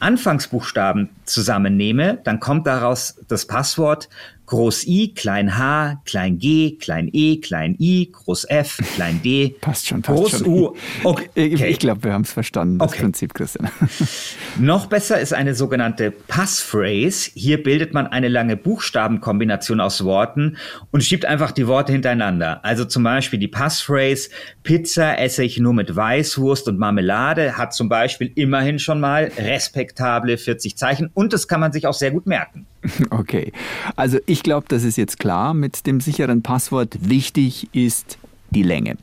Anfangsbuchstaben 0.00 1.10
zusammennehme, 1.24 2.18
dann 2.24 2.40
kommt 2.40 2.66
daraus 2.66 3.20
das 3.28 3.46
Passwort 3.46 4.08
Groß 4.48 4.86
I, 4.86 5.12
Klein 5.12 5.58
H, 5.58 6.00
Klein 6.06 6.38
G, 6.38 6.76
Klein 6.76 7.10
E, 7.12 7.36
Klein 7.36 7.76
I, 7.78 8.10
Groß 8.10 8.46
F, 8.48 8.78
Klein 8.94 9.20
D. 9.22 9.54
Passt 9.60 9.86
schon, 9.86 10.00
passt 10.00 10.18
Groß 10.18 10.38
schon. 10.38 10.46
U. 10.46 10.74
Okay. 11.04 11.28
Ich, 11.34 11.60
ich 11.60 11.78
glaube, 11.78 12.04
wir 12.04 12.14
haben 12.14 12.22
es 12.22 12.32
verstanden, 12.32 12.78
das 12.78 12.88
okay. 12.88 13.02
Prinzip, 13.02 13.34
Christian. 13.34 13.70
Noch 14.58 14.86
besser 14.86 15.20
ist 15.20 15.34
eine 15.34 15.54
sogenannte 15.54 16.10
Passphrase. 16.10 17.30
Hier 17.34 17.62
bildet 17.62 17.92
man 17.92 18.06
eine 18.06 18.28
lange 18.28 18.56
Buchstabenkombination 18.56 19.80
aus 19.80 20.02
Worten 20.04 20.56
und 20.92 21.04
schiebt 21.04 21.26
einfach 21.26 21.52
die 21.52 21.66
Worte 21.66 21.92
hintereinander. 21.92 22.64
Also 22.64 22.86
zum 22.86 23.02
Beispiel 23.02 23.38
die 23.38 23.48
Passphrase 23.48 24.30
Pizza 24.62 25.18
esse 25.18 25.44
ich 25.44 25.58
nur 25.58 25.74
mit 25.74 25.94
Weißwurst 25.94 26.68
und 26.68 26.78
Marmelade 26.78 27.58
hat 27.58 27.74
zum 27.74 27.90
Beispiel 27.90 28.32
immerhin 28.34 28.78
schon 28.78 28.98
mal 28.98 29.30
respektable 29.36 30.38
40 30.38 30.78
Zeichen 30.78 31.10
und 31.12 31.34
das 31.34 31.48
kann 31.48 31.60
man 31.60 31.72
sich 31.72 31.86
auch 31.86 31.92
sehr 31.92 32.12
gut 32.12 32.26
merken. 32.26 32.66
Okay, 33.10 33.52
also 33.96 34.18
ich 34.26 34.42
glaube, 34.42 34.66
das 34.68 34.84
ist 34.84 34.96
jetzt 34.96 35.18
klar 35.18 35.54
mit 35.54 35.86
dem 35.86 36.00
sicheren 36.00 36.42
Passwort. 36.42 36.96
Wichtig 37.00 37.68
ist 37.72 38.18
die 38.50 38.62
Länge. 38.62 38.96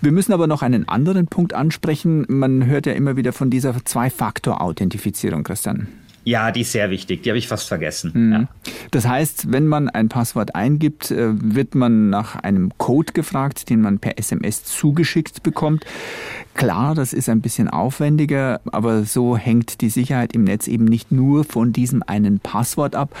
Wir 0.00 0.12
müssen 0.12 0.32
aber 0.32 0.46
noch 0.46 0.62
einen 0.62 0.88
anderen 0.88 1.26
Punkt 1.26 1.54
ansprechen. 1.54 2.24
Man 2.28 2.66
hört 2.66 2.86
ja 2.86 2.92
immer 2.92 3.16
wieder 3.16 3.32
von 3.32 3.50
dieser 3.50 3.84
Zwei-Faktor-Authentifizierung, 3.84 5.44
Christian. 5.44 5.88
Ja, 6.24 6.52
die 6.52 6.60
ist 6.60 6.72
sehr 6.72 6.90
wichtig. 6.90 7.22
Die 7.22 7.30
habe 7.30 7.38
ich 7.38 7.48
fast 7.48 7.66
vergessen. 7.66 8.12
Mhm. 8.14 8.32
Ja. 8.32 8.48
Das 8.92 9.06
heißt, 9.08 9.50
wenn 9.50 9.66
man 9.66 9.88
ein 9.88 10.08
Passwort 10.08 10.54
eingibt, 10.54 11.10
äh, 11.10 11.30
wird 11.32 11.74
man 11.74 12.10
nach 12.10 12.36
einem 12.36 12.70
Code 12.78 13.12
gefragt, 13.12 13.70
den 13.70 13.80
man 13.80 13.98
per 13.98 14.18
SMS 14.18 14.64
zugeschickt 14.64 15.42
bekommt. 15.42 15.84
Klar, 16.54 16.94
das 16.94 17.12
ist 17.14 17.28
ein 17.28 17.40
bisschen 17.40 17.68
aufwendiger, 17.68 18.60
aber 18.70 19.04
so 19.04 19.36
hängt 19.36 19.80
die 19.80 19.88
Sicherheit 19.88 20.34
im 20.34 20.44
Netz 20.44 20.68
eben 20.68 20.84
nicht 20.84 21.10
nur 21.10 21.44
von 21.44 21.72
diesem 21.72 22.02
einen 22.06 22.40
Passwort 22.40 22.94
ab. 22.94 23.16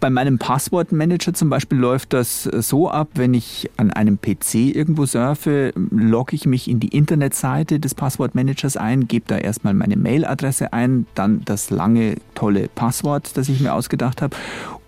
Bei 0.00 0.10
meinem 0.10 0.38
Passwortmanager 0.38 1.34
zum 1.34 1.50
Beispiel 1.50 1.78
läuft 1.78 2.12
das 2.12 2.44
so 2.44 2.88
ab, 2.88 3.08
wenn 3.14 3.34
ich 3.34 3.68
an 3.78 3.90
einem 3.90 4.20
PC 4.20 4.54
irgendwo 4.76 5.06
surfe, 5.06 5.72
logge 5.90 6.36
ich 6.36 6.46
mich 6.46 6.68
in 6.68 6.78
die 6.78 6.88
Internetseite 6.88 7.80
des 7.80 7.94
Passwortmanagers 7.94 8.76
ein, 8.76 9.08
gebe 9.08 9.24
da 9.26 9.38
erstmal 9.38 9.74
meine 9.74 9.96
Mailadresse 9.96 10.72
ein, 10.72 11.06
dann 11.16 11.42
das 11.46 11.70
lange, 11.70 12.16
tolle 12.36 12.68
Passwort, 12.68 13.36
das 13.36 13.48
ich 13.48 13.60
mir 13.60 13.74
ausgedacht 13.74 14.22
habe 14.22 14.36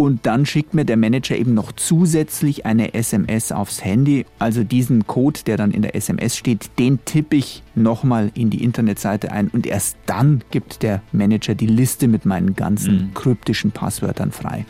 und 0.00 0.24
dann 0.24 0.46
schickt 0.46 0.72
mir 0.72 0.86
der 0.86 0.96
Manager 0.96 1.36
eben 1.36 1.52
noch 1.52 1.72
zusätzlich 1.72 2.64
eine 2.64 2.94
SMS 2.94 3.52
aufs 3.52 3.84
Handy. 3.84 4.24
Also 4.38 4.64
diesen 4.64 5.06
Code, 5.06 5.40
der 5.44 5.58
dann 5.58 5.72
in 5.72 5.82
der 5.82 5.94
SMS 5.94 6.38
steht, 6.38 6.70
den 6.78 7.04
tippe 7.04 7.36
ich 7.36 7.62
nochmal 7.74 8.30
in 8.34 8.50
die 8.50 8.62
Internetseite 8.62 9.32
ein 9.32 9.48
und 9.48 9.66
erst 9.66 9.96
dann 10.06 10.42
gibt 10.50 10.82
der 10.82 11.02
Manager 11.12 11.54
die 11.54 11.66
Liste 11.66 12.08
mit 12.08 12.24
meinen 12.24 12.54
ganzen 12.54 12.94
mhm. 12.94 13.14
kryptischen 13.14 13.70
Passwörtern 13.70 14.32
frei. 14.32 14.64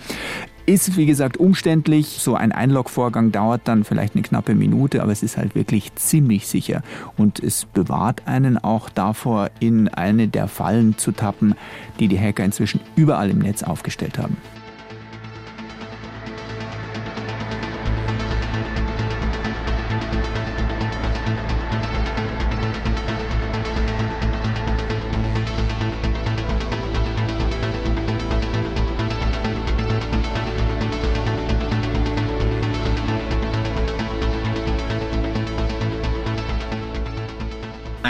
Ist, 0.67 0.97
wie 0.97 1.07
gesagt, 1.07 1.39
umständlich. 1.39 2.19
So 2.21 2.37
ein 2.37 2.53
Einlog-Vorgang 2.53 3.33
dauert 3.33 3.63
dann 3.65 3.83
vielleicht 3.83 4.15
eine 4.15 4.23
knappe 4.23 4.55
Minute, 4.55 5.03
aber 5.03 5.11
es 5.11 5.23
ist 5.23 5.37
halt 5.37 5.57
wirklich 5.57 5.95
ziemlich 5.97 6.47
sicher. 6.47 6.83
Und 7.17 7.41
es 7.41 7.65
bewahrt 7.65 8.29
einen 8.29 8.57
auch 8.57 8.89
davor, 8.89 9.51
in 9.59 9.89
eine 9.89 10.29
der 10.29 10.47
Fallen 10.47 10.97
zu 10.97 11.11
tappen, 11.11 11.55
die 11.99 12.07
die 12.07 12.21
Hacker 12.21 12.45
inzwischen 12.45 12.81
überall 12.95 13.31
im 13.31 13.39
Netz 13.41 13.65
aufgestellt 13.65 14.19
haben. 14.19 14.37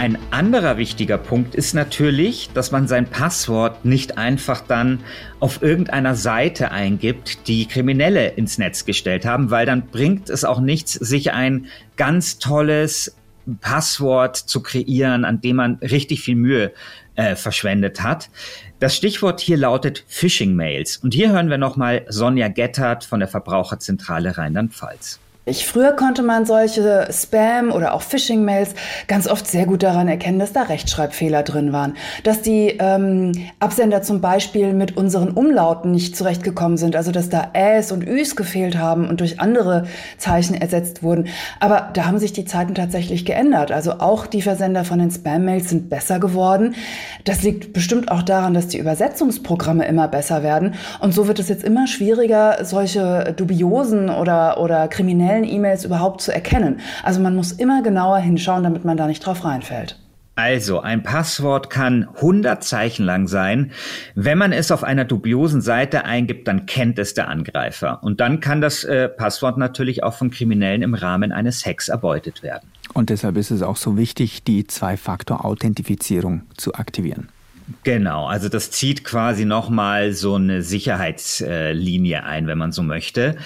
Ein 0.01 0.17
anderer 0.31 0.77
wichtiger 0.77 1.19
Punkt 1.19 1.53
ist 1.53 1.75
natürlich, 1.75 2.49
dass 2.55 2.71
man 2.71 2.87
sein 2.87 3.05
Passwort 3.05 3.85
nicht 3.85 4.17
einfach 4.17 4.61
dann 4.61 5.01
auf 5.39 5.61
irgendeiner 5.61 6.15
Seite 6.15 6.71
eingibt, 6.71 7.47
die 7.47 7.67
Kriminelle 7.67 8.29
ins 8.29 8.57
Netz 8.57 8.85
gestellt 8.85 9.27
haben, 9.27 9.51
weil 9.51 9.67
dann 9.67 9.85
bringt 9.91 10.31
es 10.31 10.43
auch 10.43 10.59
nichts, 10.59 10.93
sich 10.93 11.33
ein 11.33 11.67
ganz 11.97 12.39
tolles 12.39 13.15
Passwort 13.59 14.37
zu 14.37 14.63
kreieren, 14.63 15.23
an 15.23 15.39
dem 15.39 15.57
man 15.57 15.75
richtig 15.75 16.21
viel 16.21 16.35
Mühe 16.35 16.73
äh, 17.13 17.35
verschwendet 17.35 18.01
hat. 18.01 18.31
Das 18.79 18.95
Stichwort 18.95 19.39
hier 19.39 19.57
lautet 19.57 20.03
Phishing-Mails. 20.07 20.97
Und 20.97 21.13
hier 21.13 21.31
hören 21.31 21.51
wir 21.51 21.59
nochmal 21.59 22.07
Sonja 22.09 22.47
Gettert 22.47 23.03
von 23.03 23.19
der 23.19 23.29
Verbraucherzentrale 23.29 24.35
Rheinland-Pfalz. 24.35 25.20
Ich, 25.43 25.65
früher 25.65 25.93
konnte 25.93 26.21
man 26.21 26.45
solche 26.45 27.07
Spam- 27.09 27.71
oder 27.71 27.95
auch 27.95 28.03
Phishing-Mails 28.03 28.75
ganz 29.07 29.27
oft 29.27 29.47
sehr 29.47 29.65
gut 29.65 29.81
daran 29.81 30.07
erkennen, 30.07 30.37
dass 30.37 30.53
da 30.53 30.61
Rechtschreibfehler 30.61 31.41
drin 31.41 31.73
waren. 31.73 31.95
Dass 32.23 32.43
die 32.43 32.77
ähm, 32.77 33.31
Absender 33.59 34.03
zum 34.03 34.21
Beispiel 34.21 34.73
mit 34.73 34.97
unseren 34.97 35.31
Umlauten 35.31 35.89
nicht 35.89 36.15
zurechtgekommen 36.15 36.77
sind, 36.77 36.95
also 36.95 37.11
dass 37.11 37.29
da 37.29 37.49
Äs 37.53 37.91
und 37.91 38.07
Üs 38.07 38.35
gefehlt 38.35 38.77
haben 38.77 39.09
und 39.09 39.19
durch 39.19 39.39
andere 39.39 39.87
Zeichen 40.19 40.53
ersetzt 40.53 41.01
wurden. 41.01 41.25
Aber 41.59 41.89
da 41.91 42.05
haben 42.05 42.19
sich 42.19 42.33
die 42.33 42.45
Zeiten 42.45 42.75
tatsächlich 42.75 43.25
geändert. 43.25 43.71
Also 43.71 43.93
auch 43.93 44.27
die 44.27 44.43
Versender 44.43 44.85
von 44.85 44.99
den 44.99 45.09
Spam-Mails 45.09 45.69
sind 45.71 45.89
besser 45.89 46.19
geworden. 46.19 46.75
Das 47.23 47.41
liegt 47.41 47.73
bestimmt 47.73 48.11
auch 48.11 48.21
daran, 48.21 48.53
dass 48.53 48.67
die 48.67 48.77
Übersetzungsprogramme 48.77 49.87
immer 49.87 50.07
besser 50.07 50.43
werden. 50.43 50.75
Und 50.99 51.15
so 51.15 51.27
wird 51.27 51.39
es 51.39 51.49
jetzt 51.49 51.63
immer 51.63 51.87
schwieriger, 51.87 52.63
solche 52.63 53.33
dubiosen 53.35 54.11
oder, 54.11 54.61
oder 54.61 54.87
kriminellen 54.87 55.30
kriminellen 55.31 55.43
E-Mails 55.45 55.85
überhaupt 55.85 56.21
zu 56.21 56.33
erkennen. 56.33 56.79
Also 57.03 57.19
man 57.19 57.35
muss 57.35 57.51
immer 57.51 57.81
genauer 57.81 58.17
hinschauen, 58.17 58.63
damit 58.63 58.85
man 58.85 58.97
da 58.97 59.07
nicht 59.07 59.25
drauf 59.25 59.45
reinfällt. 59.45 59.97
Also, 60.35 60.79
ein 60.79 61.03
Passwort 61.03 61.69
kann 61.69 62.07
100 62.15 62.63
Zeichen 62.63 63.05
lang 63.05 63.27
sein. 63.27 63.71
Wenn 64.15 64.37
man 64.37 64.53
es 64.53 64.71
auf 64.71 64.83
einer 64.83 65.03
dubiosen 65.03 65.61
Seite 65.61 66.05
eingibt, 66.05 66.47
dann 66.47 66.65
kennt 66.65 66.97
es 66.99 67.13
der 67.13 67.27
Angreifer. 67.27 68.01
Und 68.01 68.21
dann 68.21 68.39
kann 68.39 68.61
das 68.61 68.85
äh, 68.85 69.09
Passwort 69.09 69.57
natürlich 69.57 70.03
auch 70.03 70.13
von 70.13 70.31
Kriminellen 70.31 70.83
im 70.83 70.93
Rahmen 70.93 71.33
eines 71.33 71.65
Hacks 71.65 71.89
erbeutet 71.89 72.43
werden. 72.43 72.71
Und 72.93 73.09
deshalb 73.09 73.35
ist 73.35 73.51
es 73.51 73.61
auch 73.61 73.75
so 73.75 73.97
wichtig, 73.97 74.43
die 74.43 74.65
Zwei-Faktor-Authentifizierung 74.65 76.43
zu 76.55 76.73
aktivieren. 76.75 77.27
Genau, 77.83 78.25
also 78.25 78.49
das 78.49 78.71
zieht 78.71 79.03
quasi 79.03 79.45
nochmal 79.45 80.13
so 80.13 80.35
eine 80.35 80.61
Sicherheitslinie 80.61 82.23
ein, 82.23 82.47
wenn 82.47 82.57
man 82.57 82.71
so 82.71 82.83
möchte. 82.83 83.37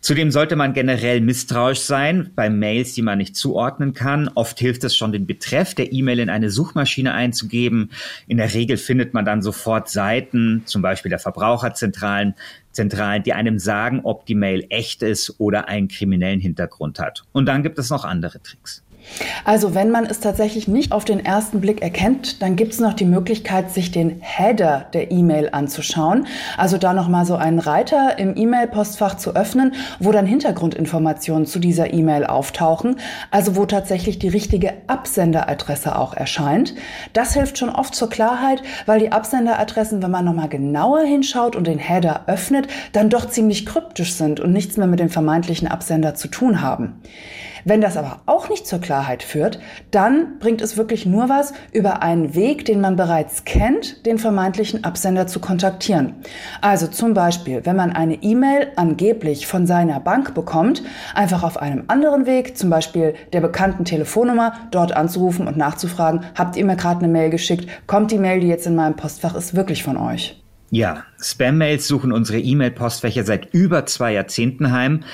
Zudem 0.00 0.30
sollte 0.30 0.56
man 0.56 0.72
generell 0.72 1.20
misstrauisch 1.20 1.80
sein 1.80 2.30
bei 2.34 2.48
Mails, 2.48 2.94
die 2.94 3.02
man 3.02 3.18
nicht 3.18 3.36
zuordnen 3.36 3.92
kann. 3.92 4.28
Oft 4.34 4.58
hilft 4.60 4.84
es 4.84 4.96
schon, 4.96 5.12
den 5.12 5.26
Betreff 5.26 5.74
der 5.74 5.92
E-Mail 5.92 6.20
in 6.20 6.30
eine 6.30 6.50
Suchmaschine 6.50 7.12
einzugeben. 7.12 7.90
In 8.28 8.36
der 8.36 8.54
Regel 8.54 8.76
findet 8.76 9.14
man 9.14 9.24
dann 9.24 9.42
sofort 9.42 9.90
Seiten, 9.90 10.62
zum 10.64 10.82
Beispiel 10.82 11.10
der 11.10 11.18
Verbraucherzentralen, 11.18 12.34
Zentralen, 12.70 13.22
die 13.22 13.32
einem 13.32 13.58
sagen, 13.58 14.02
ob 14.04 14.26
die 14.26 14.34
Mail 14.34 14.66
echt 14.68 15.02
ist 15.02 15.34
oder 15.38 15.68
einen 15.68 15.88
kriminellen 15.88 16.40
Hintergrund 16.40 16.98
hat. 17.00 17.24
Und 17.32 17.46
dann 17.46 17.62
gibt 17.62 17.78
es 17.78 17.90
noch 17.90 18.04
andere 18.04 18.40
Tricks. 18.42 18.84
Also 19.44 19.74
wenn 19.74 19.90
man 19.90 20.06
es 20.06 20.20
tatsächlich 20.20 20.68
nicht 20.68 20.92
auf 20.92 21.04
den 21.04 21.24
ersten 21.24 21.60
Blick 21.60 21.82
erkennt, 21.82 22.42
dann 22.42 22.56
gibt 22.56 22.72
es 22.72 22.80
noch 22.80 22.94
die 22.94 23.04
Möglichkeit, 23.04 23.70
sich 23.70 23.90
den 23.90 24.20
Header 24.20 24.86
der 24.92 25.10
E-Mail 25.10 25.50
anzuschauen. 25.52 26.26
Also 26.56 26.78
da 26.78 26.92
nochmal 26.92 27.24
so 27.24 27.36
einen 27.36 27.58
Reiter 27.58 28.18
im 28.18 28.36
E-Mail-Postfach 28.36 29.16
zu 29.16 29.34
öffnen, 29.34 29.74
wo 30.00 30.12
dann 30.12 30.26
Hintergrundinformationen 30.26 31.46
zu 31.46 31.58
dieser 31.58 31.92
E-Mail 31.92 32.26
auftauchen. 32.26 32.96
Also 33.30 33.56
wo 33.56 33.66
tatsächlich 33.66 34.18
die 34.18 34.28
richtige 34.28 34.74
Absenderadresse 34.86 35.96
auch 35.96 36.14
erscheint. 36.14 36.74
Das 37.12 37.34
hilft 37.34 37.58
schon 37.58 37.70
oft 37.70 37.94
zur 37.94 38.10
Klarheit, 38.10 38.62
weil 38.86 38.98
die 38.98 39.12
Absenderadressen, 39.12 40.02
wenn 40.02 40.10
man 40.10 40.24
nochmal 40.24 40.48
genauer 40.48 41.02
hinschaut 41.02 41.56
und 41.56 41.66
den 41.66 41.78
Header 41.78 42.24
öffnet, 42.26 42.68
dann 42.92 43.10
doch 43.10 43.28
ziemlich 43.28 43.66
kryptisch 43.66 44.14
sind 44.14 44.40
und 44.40 44.52
nichts 44.52 44.76
mehr 44.76 44.86
mit 44.86 45.00
dem 45.00 45.10
vermeintlichen 45.10 45.68
Absender 45.68 46.14
zu 46.14 46.28
tun 46.28 46.60
haben. 46.60 47.00
Wenn 47.64 47.80
das 47.80 47.96
aber 47.96 48.20
auch 48.26 48.48
nicht 48.48 48.64
zur 48.64 48.80
Klarheit 48.80 48.95
führt, 49.22 49.58
dann 49.90 50.38
bringt 50.38 50.60
es 50.60 50.76
wirklich 50.76 51.06
nur 51.06 51.28
was, 51.28 51.52
über 51.72 52.02
einen 52.02 52.34
Weg, 52.34 52.64
den 52.64 52.80
man 52.80 52.96
bereits 52.96 53.44
kennt, 53.44 54.04
den 54.06 54.18
vermeintlichen 54.18 54.84
Absender 54.84 55.26
zu 55.26 55.40
kontaktieren. 55.40 56.14
Also 56.60 56.86
zum 56.86 57.14
Beispiel, 57.14 57.64
wenn 57.64 57.76
man 57.76 57.92
eine 57.92 58.22
E-Mail 58.22 58.68
angeblich 58.76 59.46
von 59.46 59.66
seiner 59.66 60.00
Bank 60.00 60.34
bekommt, 60.34 60.82
einfach 61.14 61.42
auf 61.42 61.56
einem 61.56 61.84
anderen 61.88 62.26
Weg, 62.26 62.56
zum 62.56 62.70
Beispiel 62.70 63.14
der 63.32 63.40
bekannten 63.40 63.84
Telefonnummer, 63.84 64.54
dort 64.70 64.96
anzurufen 64.96 65.48
und 65.48 65.56
nachzufragen, 65.56 66.20
habt 66.34 66.56
ihr 66.56 66.64
mir 66.64 66.76
gerade 66.76 67.00
eine 67.00 67.12
Mail 67.12 67.30
geschickt, 67.30 67.68
kommt 67.86 68.10
die 68.10 68.18
Mail, 68.18 68.40
die 68.40 68.48
jetzt 68.48 68.66
in 68.66 68.74
meinem 68.74 68.96
Postfach 68.96 69.34
ist, 69.34 69.54
wirklich 69.54 69.82
von 69.82 69.96
euch? 69.96 70.42
Ja, 70.70 71.04
Spam-Mails 71.20 71.86
suchen 71.86 72.12
unsere 72.12 72.40
E-Mail-Postfächer 72.40 73.24
seit 73.24 73.54
über 73.54 73.86
zwei 73.86 74.12
Jahrzehnten 74.12 74.72
heim. 74.72 75.04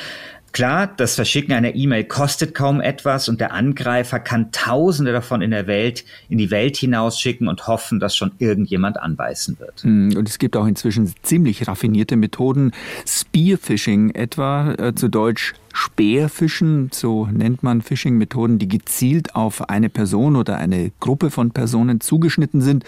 Klar, 0.53 0.87
das 0.87 1.15
Verschicken 1.15 1.55
einer 1.55 1.75
E-Mail 1.75 2.05
kostet 2.05 2.55
kaum 2.55 2.81
etwas 2.81 3.29
und 3.29 3.41
der 3.41 3.53
Angreifer 3.53 4.21
kann 4.21 4.53
Tausende 4.53 5.13
davon 5.13 5.41
in 5.41 5.51
der 5.51 5.67
Welt, 5.67 6.05
in 6.29 6.37
die 6.37 6.51
Welt 6.51 6.77
hinausschicken 6.77 7.49
und 7.49 7.67
hoffen, 7.67 8.01
dass 8.01 8.15
schon 8.15 8.33
irgendjemand 8.39 8.99
anbeißen 8.99 9.59
wird. 9.59 9.83
Hm, 9.83 10.15
und 10.17 10.29
es 10.29 10.39
gibt 10.39 10.57
auch 10.57 10.67
inzwischen 10.67 11.13
ziemlich 11.23 11.67
raffinierte 11.67 12.17
Methoden. 12.17 12.73
Spearfishing 13.07 14.11
etwa, 14.11 14.73
äh, 14.75 14.95
zu 14.95 15.09
Deutsch 15.09 15.55
Speerfischen, 15.73 16.91
so 16.93 17.27
nennt 17.33 17.63
man 17.63 17.81
Phishing-Methoden, 17.81 18.59
die 18.59 18.69
gezielt 18.69 19.35
auf 19.35 19.71
eine 19.71 19.89
Person 19.89 20.37
oder 20.37 20.59
eine 20.59 20.93
Gruppe 21.01 21.31
von 21.31 21.53
Personen 21.53 22.01
zugeschnitten 22.01 22.61
sind. 22.61 22.85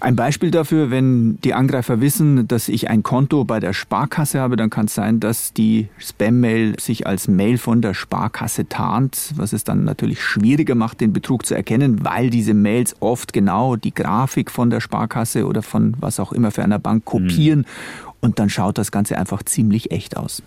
Ein 0.00 0.16
Beispiel 0.16 0.50
dafür, 0.50 0.90
wenn 0.90 1.38
die 1.42 1.54
Angreifer 1.54 2.00
wissen, 2.00 2.48
dass 2.48 2.68
ich 2.68 2.90
ein 2.90 3.02
Konto 3.02 3.44
bei 3.44 3.60
der 3.60 3.72
Sparkasse 3.72 4.40
habe, 4.40 4.56
dann 4.56 4.70
kann 4.70 4.86
es 4.86 4.94
sein, 4.94 5.20
dass 5.20 5.52
die 5.52 5.88
Spam-Mail 5.98 6.78
sich 6.78 7.06
als 7.06 7.28
Mail 7.28 7.58
von 7.58 7.82
der 7.82 7.94
Sparkasse 7.94 8.68
tarnt, 8.68 9.32
was 9.36 9.52
es 9.52 9.64
dann 9.64 9.84
natürlich 9.84 10.22
schwieriger 10.22 10.74
macht, 10.74 11.00
den 11.00 11.12
Betrug 11.12 11.46
zu 11.46 11.54
erkennen, 11.54 12.04
weil 12.04 12.30
diese 12.30 12.54
Mails 12.54 12.96
oft 13.00 13.32
genau 13.32 13.76
die 13.76 13.94
Grafik 13.94 14.50
von 14.50 14.70
der 14.70 14.80
Sparkasse 14.80 15.46
oder 15.46 15.62
von 15.62 15.94
was 16.00 16.20
auch 16.20 16.32
immer 16.32 16.50
für 16.50 16.62
einer 16.62 16.78
Bank 16.78 17.04
kopieren 17.04 17.60
mhm. 17.60 18.12
und 18.20 18.38
dann 18.38 18.50
schaut 18.50 18.78
das 18.78 18.90
Ganze 18.92 19.18
einfach 19.18 19.42
ziemlich 19.42 19.90
echt 19.90 20.16
aus. 20.16 20.42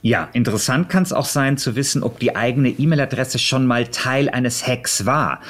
Ja, 0.00 0.28
interessant 0.32 0.88
kann 0.88 1.02
es 1.02 1.12
auch 1.12 1.24
sein 1.24 1.56
zu 1.56 1.74
wissen, 1.74 2.04
ob 2.04 2.20
die 2.20 2.36
eigene 2.36 2.68
E-Mail-Adresse 2.68 3.38
schon 3.38 3.66
mal 3.66 3.88
Teil 3.88 4.28
eines 4.28 4.66
Hacks 4.66 5.06
war. 5.06 5.40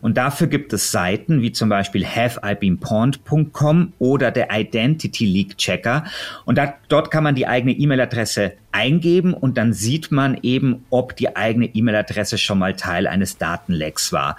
Und 0.00 0.16
dafür 0.16 0.46
gibt 0.46 0.72
es 0.72 0.92
Seiten 0.92 1.42
wie 1.42 1.50
zum 1.50 1.68
Beispiel 1.68 2.06
haveibeenpawned.com 2.06 3.94
oder 3.98 4.30
der 4.30 4.48
Identity 4.52 5.26
Leak 5.26 5.58
Checker. 5.58 6.04
Und 6.44 6.56
da, 6.56 6.74
dort 6.88 7.10
kann 7.10 7.24
man 7.24 7.34
die 7.34 7.48
eigene 7.48 7.72
E-Mail-Adresse 7.72 8.52
eingeben 8.70 9.34
und 9.34 9.58
dann 9.58 9.72
sieht 9.72 10.12
man 10.12 10.38
eben, 10.42 10.84
ob 10.90 11.16
die 11.16 11.34
eigene 11.34 11.66
E-Mail-Adresse 11.66 12.38
schon 12.38 12.60
mal 12.60 12.74
Teil 12.76 13.08
eines 13.08 13.38
Datenlecks 13.38 14.12
war. 14.12 14.36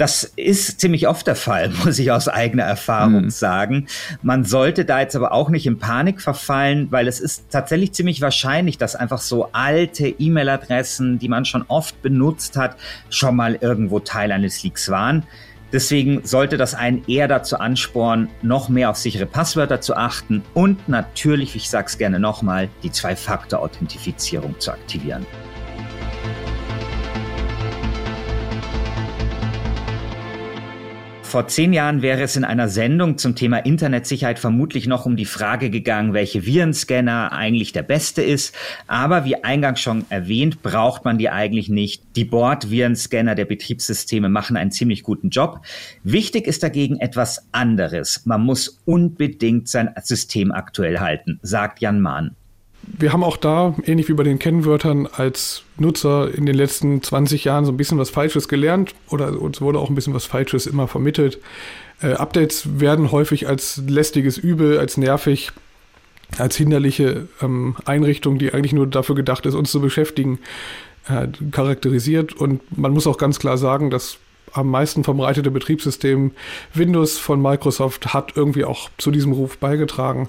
Das 0.00 0.24
ist 0.24 0.80
ziemlich 0.80 1.08
oft 1.08 1.26
der 1.26 1.36
Fall, 1.36 1.68
muss 1.84 1.98
ich 1.98 2.10
aus 2.10 2.26
eigener 2.26 2.62
Erfahrung 2.62 3.24
mhm. 3.24 3.30
sagen. 3.30 3.86
Man 4.22 4.46
sollte 4.46 4.86
da 4.86 5.00
jetzt 5.00 5.14
aber 5.14 5.32
auch 5.32 5.50
nicht 5.50 5.66
in 5.66 5.78
Panik 5.78 6.22
verfallen, 6.22 6.90
weil 6.90 7.06
es 7.06 7.20
ist 7.20 7.50
tatsächlich 7.50 7.92
ziemlich 7.92 8.22
wahrscheinlich, 8.22 8.78
dass 8.78 8.96
einfach 8.96 9.20
so 9.20 9.50
alte 9.52 10.08
E-Mail-Adressen, 10.08 11.18
die 11.18 11.28
man 11.28 11.44
schon 11.44 11.66
oft 11.68 12.00
benutzt 12.00 12.56
hat, 12.56 12.76
schon 13.10 13.36
mal 13.36 13.58
irgendwo 13.60 14.00
Teil 14.00 14.32
eines 14.32 14.62
Leaks 14.62 14.88
waren. 14.88 15.24
Deswegen 15.70 16.22
sollte 16.24 16.56
das 16.56 16.74
einen 16.74 17.04
eher 17.06 17.28
dazu 17.28 17.58
anspornen, 17.58 18.30
noch 18.40 18.70
mehr 18.70 18.88
auf 18.88 18.96
sichere 18.96 19.26
Passwörter 19.26 19.82
zu 19.82 19.96
achten 19.96 20.42
und 20.54 20.88
natürlich, 20.88 21.56
ich 21.56 21.68
sage 21.68 21.88
es 21.88 21.98
gerne 21.98 22.18
nochmal, 22.18 22.70
die 22.82 22.90
Zwei-Faktor-Authentifizierung 22.90 24.58
zu 24.60 24.72
aktivieren. 24.72 25.26
Vor 31.30 31.46
zehn 31.46 31.72
Jahren 31.72 32.02
wäre 32.02 32.22
es 32.22 32.34
in 32.34 32.42
einer 32.42 32.68
Sendung 32.68 33.16
zum 33.16 33.36
Thema 33.36 33.58
Internetsicherheit 33.58 34.40
vermutlich 34.40 34.88
noch 34.88 35.06
um 35.06 35.14
die 35.14 35.26
Frage 35.26 35.70
gegangen, 35.70 36.12
welche 36.12 36.44
Virenscanner 36.44 37.30
eigentlich 37.30 37.70
der 37.70 37.84
beste 37.84 38.20
ist. 38.20 38.52
Aber 38.88 39.24
wie 39.24 39.44
eingangs 39.44 39.78
schon 39.78 40.04
erwähnt, 40.08 40.60
braucht 40.64 41.04
man 41.04 41.18
die 41.18 41.30
eigentlich 41.30 41.68
nicht. 41.68 42.02
Die 42.16 42.24
Bordvirenscanner 42.24 43.36
der 43.36 43.44
Betriebssysteme 43.44 44.28
machen 44.28 44.56
einen 44.56 44.72
ziemlich 44.72 45.04
guten 45.04 45.30
Job. 45.30 45.60
Wichtig 46.02 46.48
ist 46.48 46.64
dagegen 46.64 46.98
etwas 46.98 47.46
anderes. 47.52 48.26
Man 48.26 48.40
muss 48.40 48.80
unbedingt 48.84 49.68
sein 49.68 49.94
System 50.02 50.50
aktuell 50.50 50.98
halten, 50.98 51.38
sagt 51.42 51.80
Jan 51.80 52.00
Mahn 52.00 52.34
wir 52.82 53.12
haben 53.12 53.24
auch 53.24 53.36
da, 53.36 53.74
ähnlich 53.84 54.08
wie 54.08 54.14
bei 54.14 54.22
den 54.22 54.38
Kennwörtern, 54.38 55.06
als 55.06 55.62
Nutzer 55.78 56.32
in 56.34 56.46
den 56.46 56.54
letzten 56.54 57.02
20 57.02 57.44
Jahren 57.44 57.64
so 57.64 57.72
ein 57.72 57.76
bisschen 57.76 57.98
was 57.98 58.10
Falsches 58.10 58.48
gelernt 58.48 58.94
oder 59.08 59.40
uns 59.40 59.60
wurde 59.60 59.78
auch 59.78 59.88
ein 59.88 59.94
bisschen 59.94 60.14
was 60.14 60.26
Falsches 60.26 60.66
immer 60.66 60.88
vermittelt. 60.88 61.38
Äh, 62.02 62.12
Updates 62.12 62.80
werden 62.80 63.12
häufig 63.12 63.48
als 63.48 63.82
lästiges 63.86 64.38
Übel, 64.38 64.78
als 64.78 64.96
nervig, 64.96 65.52
als 66.38 66.56
hinderliche 66.56 67.28
ähm, 67.42 67.76
Einrichtung, 67.84 68.38
die 68.38 68.52
eigentlich 68.52 68.72
nur 68.72 68.86
dafür 68.86 69.14
gedacht 69.14 69.46
ist, 69.46 69.54
uns 69.54 69.70
zu 69.70 69.80
beschäftigen, 69.80 70.38
äh, 71.08 71.28
charakterisiert. 71.50 72.34
Und 72.34 72.76
man 72.76 72.92
muss 72.92 73.06
auch 73.06 73.18
ganz 73.18 73.38
klar 73.38 73.58
sagen, 73.58 73.90
dass 73.90 74.18
am 74.52 74.68
meisten 74.68 75.04
verbreitete 75.04 75.50
Betriebssystem 75.50 76.32
Windows 76.74 77.18
von 77.18 77.40
Microsoft 77.40 78.12
hat 78.14 78.36
irgendwie 78.36 78.64
auch 78.64 78.90
zu 78.98 79.10
diesem 79.10 79.32
Ruf 79.32 79.58
beigetragen. 79.58 80.28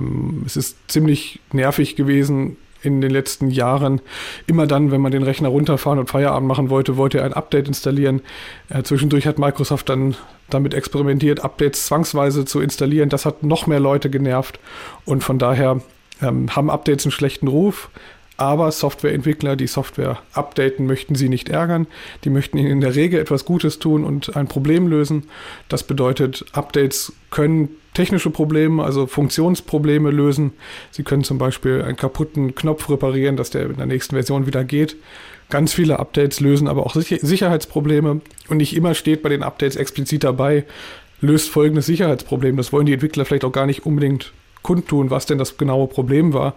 Ähm, 0.00 0.42
es 0.46 0.56
ist 0.56 0.76
ziemlich 0.90 1.40
nervig 1.52 1.96
gewesen 1.96 2.56
in 2.82 3.00
den 3.00 3.10
letzten 3.10 3.50
Jahren. 3.50 4.00
Immer 4.46 4.66
dann, 4.66 4.90
wenn 4.90 5.00
man 5.00 5.12
den 5.12 5.22
Rechner 5.22 5.48
runterfahren 5.48 5.98
und 5.98 6.10
Feierabend 6.10 6.48
machen 6.48 6.70
wollte, 6.70 6.96
wollte 6.96 7.18
er 7.18 7.24
ein 7.24 7.34
Update 7.34 7.68
installieren. 7.68 8.22
Äh, 8.68 8.82
zwischendurch 8.82 9.26
hat 9.26 9.38
Microsoft 9.38 9.88
dann 9.88 10.16
damit 10.48 10.74
experimentiert, 10.74 11.44
Updates 11.44 11.86
zwangsweise 11.86 12.44
zu 12.44 12.60
installieren. 12.60 13.08
Das 13.08 13.26
hat 13.26 13.42
noch 13.42 13.66
mehr 13.66 13.80
Leute 13.80 14.10
genervt 14.10 14.58
und 15.04 15.22
von 15.22 15.38
daher 15.38 15.80
ähm, 16.22 16.54
haben 16.54 16.70
Updates 16.70 17.04
einen 17.04 17.12
schlechten 17.12 17.48
Ruf. 17.48 17.90
Aber 18.40 18.72
Softwareentwickler, 18.72 19.54
die 19.54 19.66
Software 19.66 20.18
updaten, 20.32 20.86
möchten 20.86 21.14
sie 21.14 21.28
nicht 21.28 21.50
ärgern. 21.50 21.86
Die 22.24 22.30
möchten 22.30 22.56
ihnen 22.56 22.70
in 22.70 22.80
der 22.80 22.94
Regel 22.94 23.20
etwas 23.20 23.44
Gutes 23.44 23.80
tun 23.80 24.02
und 24.02 24.34
ein 24.34 24.48
Problem 24.48 24.88
lösen. 24.88 25.24
Das 25.68 25.82
bedeutet, 25.82 26.46
Updates 26.52 27.12
können 27.30 27.68
technische 27.92 28.30
Probleme, 28.30 28.82
also 28.82 29.06
Funktionsprobleme 29.06 30.10
lösen. 30.10 30.54
Sie 30.90 31.02
können 31.02 31.22
zum 31.22 31.36
Beispiel 31.36 31.82
einen 31.82 31.98
kaputten 31.98 32.54
Knopf 32.54 32.88
reparieren, 32.88 33.36
dass 33.36 33.50
der 33.50 33.66
in 33.66 33.76
der 33.76 33.84
nächsten 33.84 34.16
Version 34.16 34.46
wieder 34.46 34.64
geht. 34.64 34.96
Ganz 35.50 35.74
viele 35.74 35.98
Updates 35.98 36.40
lösen 36.40 36.66
aber 36.66 36.86
auch 36.86 36.94
Sicherheitsprobleme 36.94 38.22
und 38.48 38.56
nicht 38.56 38.74
immer 38.74 38.94
steht 38.94 39.22
bei 39.22 39.28
den 39.28 39.42
Updates 39.42 39.76
explizit 39.76 40.24
dabei, 40.24 40.64
löst 41.20 41.50
folgendes 41.50 41.84
Sicherheitsproblem. 41.84 42.56
Das 42.56 42.72
wollen 42.72 42.86
die 42.86 42.94
Entwickler 42.94 43.26
vielleicht 43.26 43.44
auch 43.44 43.52
gar 43.52 43.66
nicht 43.66 43.84
unbedingt 43.84 44.32
kundtun, 44.62 45.10
was 45.10 45.26
denn 45.26 45.38
das 45.38 45.56
genaue 45.56 45.86
Problem 45.86 46.32
war. 46.32 46.54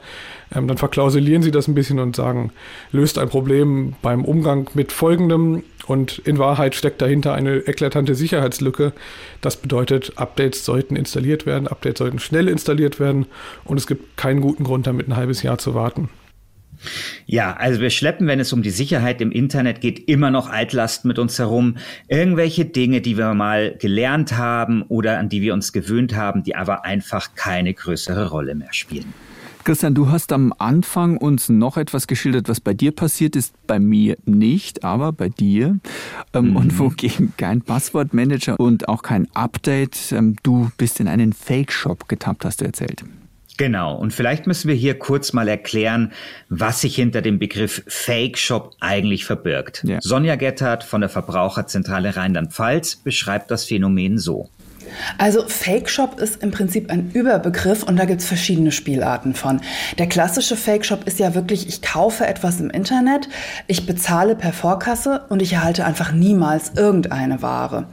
Ähm, 0.54 0.68
dann 0.68 0.78
verklausulieren 0.78 1.44
sie 1.44 1.52
das 1.52 1.68
ein 1.68 1.76
bisschen 1.76 2.00
und 2.00 2.16
sagen, 2.16 2.52
löst 2.92 3.18
ein 3.18 3.30
Problem 3.30 3.96
beim 4.02 4.26
Umgang 4.26 4.70
mit 4.74 4.92
folgendem 4.92 5.64
und 5.88 6.20
in 6.20 6.38
Wahrheit 6.40 6.76
steckt 6.76 7.02
dahinter 7.02 7.34
eine 7.34 7.58
eklatante 7.68 8.16
Sicherheitslücke. 8.16 8.94
Das 9.42 9.58
bedeutet, 9.58 10.14
Updates 10.18 10.66
sollten 10.66 10.96
installiert 10.96 11.46
werden, 11.46 11.68
Updates 11.68 12.00
sollten 12.00 12.20
schnell 12.20 12.48
installiert 12.48 13.00
werden 13.00 13.26
und 13.66 13.78
es 13.78 13.88
gibt 13.88 14.18
keinen 14.18 14.42
guten 14.42 14.64
Grund, 14.64 14.88
damit 14.88 15.08
ein 15.08 15.16
halbes 15.16 15.44
Jahr 15.44 15.58
zu 15.58 15.74
warten. 15.74 16.10
Ja, 17.26 17.54
also 17.54 17.82
wir 17.82 17.90
schleppen, 17.90 18.28
wenn 18.28 18.40
es 18.40 18.54
um 18.54 18.62
die 18.62 18.70
Sicherheit 18.70 19.22
im 19.22 19.32
Internet 19.32 19.82
geht, 19.82 20.08
immer 20.10 20.32
noch 20.32 20.50
Altlasten 20.50 21.08
mit 21.08 21.20
uns 21.20 21.40
herum. 21.40 21.78
Irgendwelche 22.08 22.66
Dinge, 22.66 23.02
die 23.02 23.18
wir 23.18 23.34
mal 23.34 23.76
gelernt 23.80 24.38
haben 24.38 24.84
oder 24.84 25.20
an 25.20 25.30
die 25.30 25.42
wir 25.42 25.54
uns 25.54 25.74
gewöhnt 25.74 26.16
haben, 26.16 26.44
die 26.44 26.56
aber 26.56 26.86
einfach 26.86 27.36
keine 27.36 27.74
größere 27.74 28.30
Rolle 28.30 28.56
mehr 28.56 28.74
spielen. 28.74 29.14
Christian, 29.64 29.96
du 29.96 30.10
hast 30.10 30.34
am 30.34 30.54
Anfang 30.58 31.16
uns 31.16 31.48
noch 31.48 31.78
etwas 31.78 32.08
geschildert, 32.08 32.50
was 32.50 32.60
bei 32.60 32.74
dir 32.74 32.92
passiert 32.92 33.38
ist, 33.38 33.56
bei 33.66 33.80
mir 33.80 34.18
nicht, 34.26 34.84
aber 34.84 35.14
bei 35.14 35.30
dir. 35.30 35.80
Ähm, 36.34 36.50
mhm. 36.50 36.56
Und 36.58 36.80
wogegen 36.80 37.34
kein 37.38 37.62
Passwortmanager 37.62 38.60
und 38.60 38.90
auch 38.90 39.04
kein 39.04 39.34
Update. 39.34 40.12
Ähm, 40.12 40.36
du 40.44 40.70
bist 40.78 41.00
in 41.00 41.08
einen 41.08 41.32
Fake-Shop 41.32 42.10
getappt, 42.10 42.44
hast 42.44 42.60
du 42.60 42.66
erzählt. 42.66 43.06
Genau. 43.58 43.96
Und 43.96 44.14
vielleicht 44.14 44.48
müssen 44.48 44.68
wir 44.68 44.76
hier 44.76 44.98
kurz 44.98 45.34
mal 45.34 45.48
erklären, 45.48 46.12
was 46.50 46.82
sich 46.82 46.96
hinter 46.96 47.22
dem 47.22 47.40
Begriff 47.40 47.84
Fake 47.88 48.38
Shop 48.38 48.76
eigentlich 48.80 49.26
verbirgt. 49.26 49.84
Ja. 49.84 50.00
Sonja 50.02 50.36
Gettert 50.36 50.84
von 50.84 51.02
der 51.02 51.10
Verbraucherzentrale 51.10 52.16
Rheinland-Pfalz 52.16 52.98
beschreibt 52.98 53.52
das 53.52 53.66
Phänomen 53.66 54.18
so. 54.18 54.50
Also 55.18 55.48
Fake 55.48 55.90
Shop 55.90 56.20
ist 56.20 56.42
im 56.44 56.52
Prinzip 56.52 56.92
ein 56.92 57.12
Überbegriff 57.14 57.84
und 57.84 57.98
da 57.98 58.06
gibt 58.06 58.22
es 58.22 58.28
verschiedene 58.28 58.72
Spielarten 58.72 59.34
von. 59.34 59.62
Der 59.98 60.08
klassische 60.08 60.56
Fake 60.56 60.86
Shop 60.86 61.06
ist 61.06 61.20
ja 61.20 61.36
wirklich, 61.36 61.68
ich 61.68 61.82
kaufe 61.82 62.26
etwas 62.26 62.60
im 62.60 62.70
Internet, 62.70 63.30
ich 63.68 63.86
bezahle 63.86 64.36
per 64.36 64.54
Vorkasse 64.54 65.26
und 65.30 65.42
ich 65.42 65.54
erhalte 65.54 65.86
einfach 65.86 66.12
niemals 66.12 66.74
irgendeine 66.76 67.42
Ware. 67.42 67.88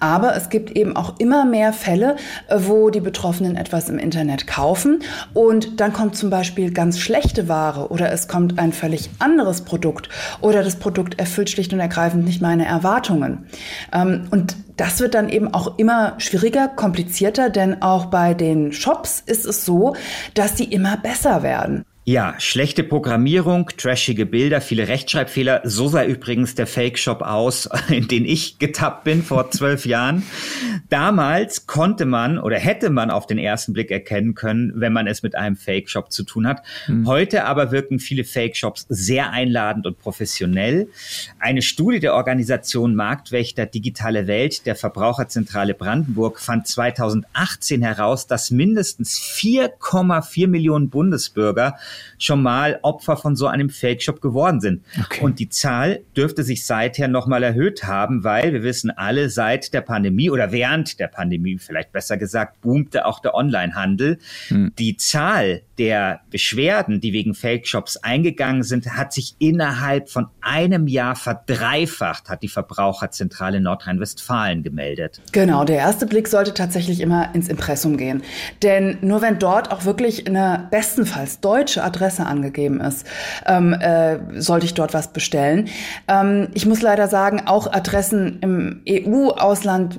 Aber 0.00 0.36
es 0.36 0.48
gibt 0.48 0.76
eben 0.76 0.96
auch 0.96 1.18
immer 1.18 1.44
mehr 1.44 1.72
Fälle, 1.72 2.16
wo 2.54 2.90
die 2.90 3.00
Betroffenen 3.00 3.56
etwas 3.56 3.88
im 3.88 3.98
Internet 3.98 4.46
kaufen 4.46 5.00
und 5.34 5.80
dann 5.80 5.92
kommt 5.92 6.16
zum 6.16 6.30
Beispiel 6.30 6.72
ganz 6.72 6.98
schlechte 6.98 7.48
Ware 7.48 7.88
oder 7.88 8.12
es 8.12 8.28
kommt 8.28 8.58
ein 8.58 8.72
völlig 8.72 9.10
anderes 9.18 9.62
Produkt 9.62 10.08
oder 10.40 10.62
das 10.62 10.76
Produkt 10.76 11.18
erfüllt 11.18 11.50
schlicht 11.50 11.72
und 11.72 11.80
ergreifend 11.80 12.24
nicht 12.24 12.42
meine 12.42 12.66
Erwartungen. 12.66 13.46
Ähm, 13.92 14.26
und 14.30 14.56
das 14.78 15.00
wird 15.00 15.14
dann 15.14 15.28
eben 15.28 15.52
auch 15.52 15.76
immer 15.76 16.14
schwieriger, 16.18 16.68
komplizierter, 16.68 17.50
denn 17.50 17.82
auch 17.82 18.06
bei 18.06 18.32
den 18.32 18.72
Shops 18.72 19.22
ist 19.26 19.44
es 19.44 19.64
so, 19.64 19.94
dass 20.34 20.54
die 20.54 20.72
immer 20.72 20.96
besser 20.96 21.42
werden. 21.42 21.84
Ja, 22.08 22.36
schlechte 22.38 22.84
Programmierung, 22.84 23.68
trashige 23.76 24.24
Bilder, 24.24 24.62
viele 24.62 24.88
Rechtschreibfehler. 24.88 25.60
So 25.64 25.88
sah 25.88 26.06
übrigens 26.06 26.54
der 26.54 26.66
Fake-Shop 26.66 27.20
aus, 27.20 27.68
in 27.90 28.08
den 28.08 28.24
ich 28.24 28.58
getappt 28.58 29.04
bin 29.04 29.22
vor 29.22 29.50
zwölf 29.50 29.84
Jahren. 29.84 30.22
Damals 30.88 31.66
konnte 31.66 32.06
man 32.06 32.38
oder 32.38 32.56
hätte 32.56 32.88
man 32.88 33.10
auf 33.10 33.26
den 33.26 33.36
ersten 33.36 33.74
Blick 33.74 33.90
erkennen 33.90 34.34
können, 34.34 34.72
wenn 34.76 34.94
man 34.94 35.06
es 35.06 35.22
mit 35.22 35.34
einem 35.34 35.56
Fake-Shop 35.56 36.10
zu 36.10 36.22
tun 36.22 36.46
hat. 36.46 36.62
Mhm. 36.86 37.06
Heute 37.06 37.44
aber 37.44 37.72
wirken 37.72 37.98
viele 37.98 38.24
Fake-Shops 38.24 38.86
sehr 38.88 39.28
einladend 39.30 39.86
und 39.86 39.98
professionell. 39.98 40.88
Eine 41.38 41.60
Studie 41.60 42.00
der 42.00 42.14
Organisation 42.14 42.94
Marktwächter 42.94 43.66
Digitale 43.66 44.26
Welt 44.26 44.64
der 44.64 44.76
Verbraucherzentrale 44.76 45.74
Brandenburg 45.74 46.40
fand 46.40 46.66
2018 46.68 47.82
heraus, 47.82 48.26
dass 48.26 48.50
mindestens 48.50 49.20
4,4 49.20 50.48
Millionen 50.48 50.88
Bundesbürger 50.88 51.76
schon 52.18 52.42
mal 52.42 52.78
Opfer 52.82 53.16
von 53.16 53.36
so 53.36 53.46
einem 53.46 53.70
Fake-Shop 53.70 54.20
geworden 54.20 54.60
sind. 54.60 54.84
Okay. 55.00 55.24
Und 55.24 55.38
die 55.38 55.48
Zahl 55.48 56.00
dürfte 56.16 56.42
sich 56.42 56.66
seither 56.66 57.08
nochmal 57.08 57.42
erhöht 57.42 57.84
haben, 57.84 58.24
weil 58.24 58.52
wir 58.52 58.62
wissen 58.62 58.90
alle, 58.90 59.30
seit 59.30 59.72
der 59.74 59.80
Pandemie 59.80 60.30
oder 60.30 60.52
während 60.52 60.98
der 61.00 61.08
Pandemie, 61.08 61.58
vielleicht 61.58 61.92
besser 61.92 62.16
gesagt, 62.16 62.60
boomte 62.60 63.06
auch 63.06 63.20
der 63.20 63.34
Onlinehandel. 63.34 64.18
Hm. 64.48 64.72
Die 64.78 64.96
Zahl 64.96 65.62
der 65.78 66.20
Beschwerden, 66.30 67.00
die 67.00 67.12
wegen 67.12 67.34
Fake-Shops 67.34 67.98
eingegangen 67.98 68.64
sind, 68.64 68.96
hat 68.96 69.12
sich 69.12 69.36
innerhalb 69.38 70.10
von 70.10 70.26
einem 70.40 70.88
Jahr 70.88 71.14
verdreifacht, 71.14 72.28
hat 72.28 72.42
die 72.42 72.48
Verbraucherzentrale 72.48 73.60
Nordrhein-Westfalen 73.60 74.62
gemeldet. 74.62 75.20
Genau, 75.32 75.64
der 75.64 75.76
erste 75.76 76.06
Blick 76.06 76.28
sollte 76.28 76.52
tatsächlich 76.52 77.00
immer 77.00 77.34
ins 77.34 77.48
Impressum 77.48 77.96
gehen. 77.96 78.22
Denn 78.62 78.98
nur 79.02 79.22
wenn 79.22 79.38
dort 79.38 79.70
auch 79.70 79.84
wirklich 79.84 80.26
eine 80.26 80.66
bestenfalls 80.70 81.40
deutsche 81.40 81.77
Adresse 81.82 82.26
angegeben 82.26 82.80
ist, 82.80 83.06
ähm, 83.46 83.72
äh, 83.72 84.18
sollte 84.40 84.66
ich 84.66 84.74
dort 84.74 84.94
was 84.94 85.12
bestellen. 85.12 85.68
Ähm, 86.06 86.48
ich 86.54 86.66
muss 86.66 86.82
leider 86.82 87.08
sagen, 87.08 87.42
auch 87.46 87.72
Adressen 87.72 88.38
im 88.40 88.82
EU-Ausland 88.88 89.98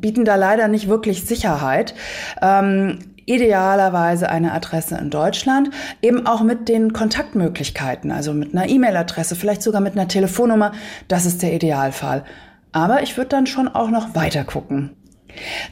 bieten 0.00 0.24
da 0.24 0.36
leider 0.36 0.68
nicht 0.68 0.88
wirklich 0.88 1.24
Sicherheit. 1.24 1.94
Ähm, 2.42 2.98
idealerweise 3.26 4.28
eine 4.28 4.52
Adresse 4.52 4.96
in 4.96 5.10
Deutschland, 5.10 5.70
eben 6.02 6.26
auch 6.26 6.42
mit 6.42 6.68
den 6.68 6.92
Kontaktmöglichkeiten, 6.92 8.10
also 8.10 8.32
mit 8.32 8.54
einer 8.54 8.68
E-Mail-Adresse, 8.68 9.36
vielleicht 9.36 9.62
sogar 9.62 9.80
mit 9.80 9.92
einer 9.92 10.08
Telefonnummer. 10.08 10.72
Das 11.06 11.26
ist 11.26 11.42
der 11.42 11.54
Idealfall. 11.54 12.24
Aber 12.72 13.02
ich 13.02 13.16
würde 13.16 13.28
dann 13.28 13.46
schon 13.46 13.68
auch 13.68 13.90
noch 13.90 14.14
weiter 14.14 14.44
gucken. 14.44 14.90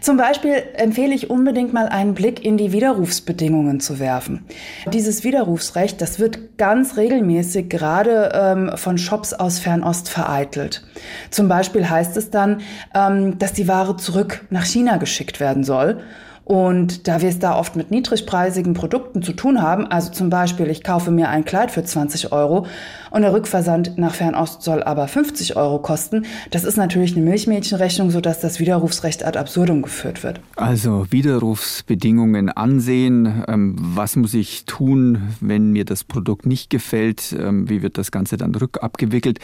Zum 0.01 0.17
Beispiel 0.17 0.63
empfehle 0.75 1.15
ich 1.15 1.31
unbedingt 1.31 1.73
mal 1.73 1.89
einen 1.89 2.15
Blick 2.15 2.45
in 2.45 2.57
die 2.57 2.73
Widerrufsbedingungen 2.73 3.81
zu 3.81 3.99
werfen. 3.99 4.45
Dieses 4.93 5.25
Widerrufsrecht, 5.25 6.01
das 6.01 6.19
wird 6.19 6.59
ganz 6.59 6.97
regelmäßig 6.97 7.69
gerade 7.69 8.33
ähm, 8.35 8.73
von 8.77 8.99
Shops 8.99 9.33
aus 9.33 9.59
Fernost 9.59 10.09
vereitelt. 10.09 10.85
Zum 11.31 11.49
Beispiel 11.49 11.89
heißt 11.89 12.17
es 12.17 12.31
dann, 12.31 12.61
ähm, 12.95 13.39
dass 13.39 13.53
die 13.53 13.69
Ware 13.69 13.97
zurück 13.97 14.47
nach 14.51 14.65
China 14.65 14.97
geschickt 14.97 15.41
werden 15.41 15.65
soll. 15.65 16.03
Und 16.49 17.07
da 17.09 17.21
wir 17.21 17.29
es 17.29 17.39
da 17.39 17.59
oft 17.59 17.77
mit 17.77 17.91
niedrigpreisigen 17.91 18.73
Produkten 18.73 19.23
zu 19.23 19.35
tun 19.35 19.61
haben, 19.61 19.87
also 19.87 20.11
zum 20.11 20.31
Beispiel, 20.31 20.71
ich 20.71 20.83
kaufe 20.83 21.11
mir 21.11 21.29
ein 21.29 21.45
Kleid 21.45 21.71
für 21.71 21.85
20 21.85 22.33
Euro 22.33 22.65
und 23.11 23.21
der 23.21 23.35
Rückversand 23.35 23.99
nach 23.99 24.15
Fernost 24.15 24.63
soll 24.63 24.83
aber 24.83 25.09
50 25.09 25.57
Euro 25.57 25.79
kosten, 25.79 26.25
das 26.51 26.65
ist 26.65 26.79
natürlich 26.79 27.15
eine 27.15 27.27
Milchmädchenrechnung, 27.27 28.11
sodass 28.11 28.41
das 28.41 28.61
Widerrufsrecht 28.61 29.27
ad 29.27 29.39
absurdum 29.39 29.83
geführt 29.83 30.23
wird. 30.23 30.41
Also 30.57 31.05
Widerrufsbedingungen 31.11 32.49
ansehen. 32.49 33.45
Ähm, 33.47 33.77
was 33.79 34.17
muss 34.17 34.33
ich 34.33 34.65
tun, 34.65 35.35
wenn 35.41 35.73
mir 35.73 35.85
das 35.85 36.03
Produkt 36.03 36.47
nicht 36.47 36.71
gefällt? 36.71 37.37
Ähm, 37.39 37.69
wie 37.69 37.83
wird 37.83 37.99
das 37.99 38.11
Ganze 38.11 38.39
dann 38.39 38.55
rückabgewickelt? 38.55 39.39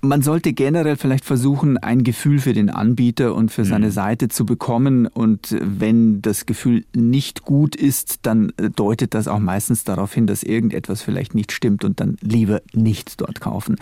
Man 0.00 0.22
sollte 0.22 0.52
generell 0.52 0.96
vielleicht 0.96 1.24
versuchen, 1.24 1.76
ein 1.76 2.04
Gefühl 2.04 2.38
für 2.38 2.52
den 2.52 2.70
Anbieter 2.70 3.34
und 3.34 3.50
für 3.50 3.64
seine 3.64 3.86
mhm. 3.86 3.90
Seite 3.90 4.28
zu 4.28 4.46
bekommen. 4.46 5.06
Und 5.08 5.56
wenn 5.60 6.22
das 6.22 6.46
Gefühl 6.46 6.84
nicht 6.94 7.42
gut 7.42 7.74
ist, 7.74 8.20
dann 8.22 8.52
deutet 8.76 9.14
das 9.14 9.26
auch 9.26 9.40
meistens 9.40 9.82
darauf 9.82 10.14
hin, 10.14 10.28
dass 10.28 10.44
irgendetwas 10.44 11.02
vielleicht 11.02 11.34
nicht 11.34 11.50
stimmt 11.50 11.84
und 11.84 11.98
dann 11.98 12.16
lieber 12.20 12.62
nicht 12.72 13.20
dort 13.20 13.40
kaufen. 13.40 13.74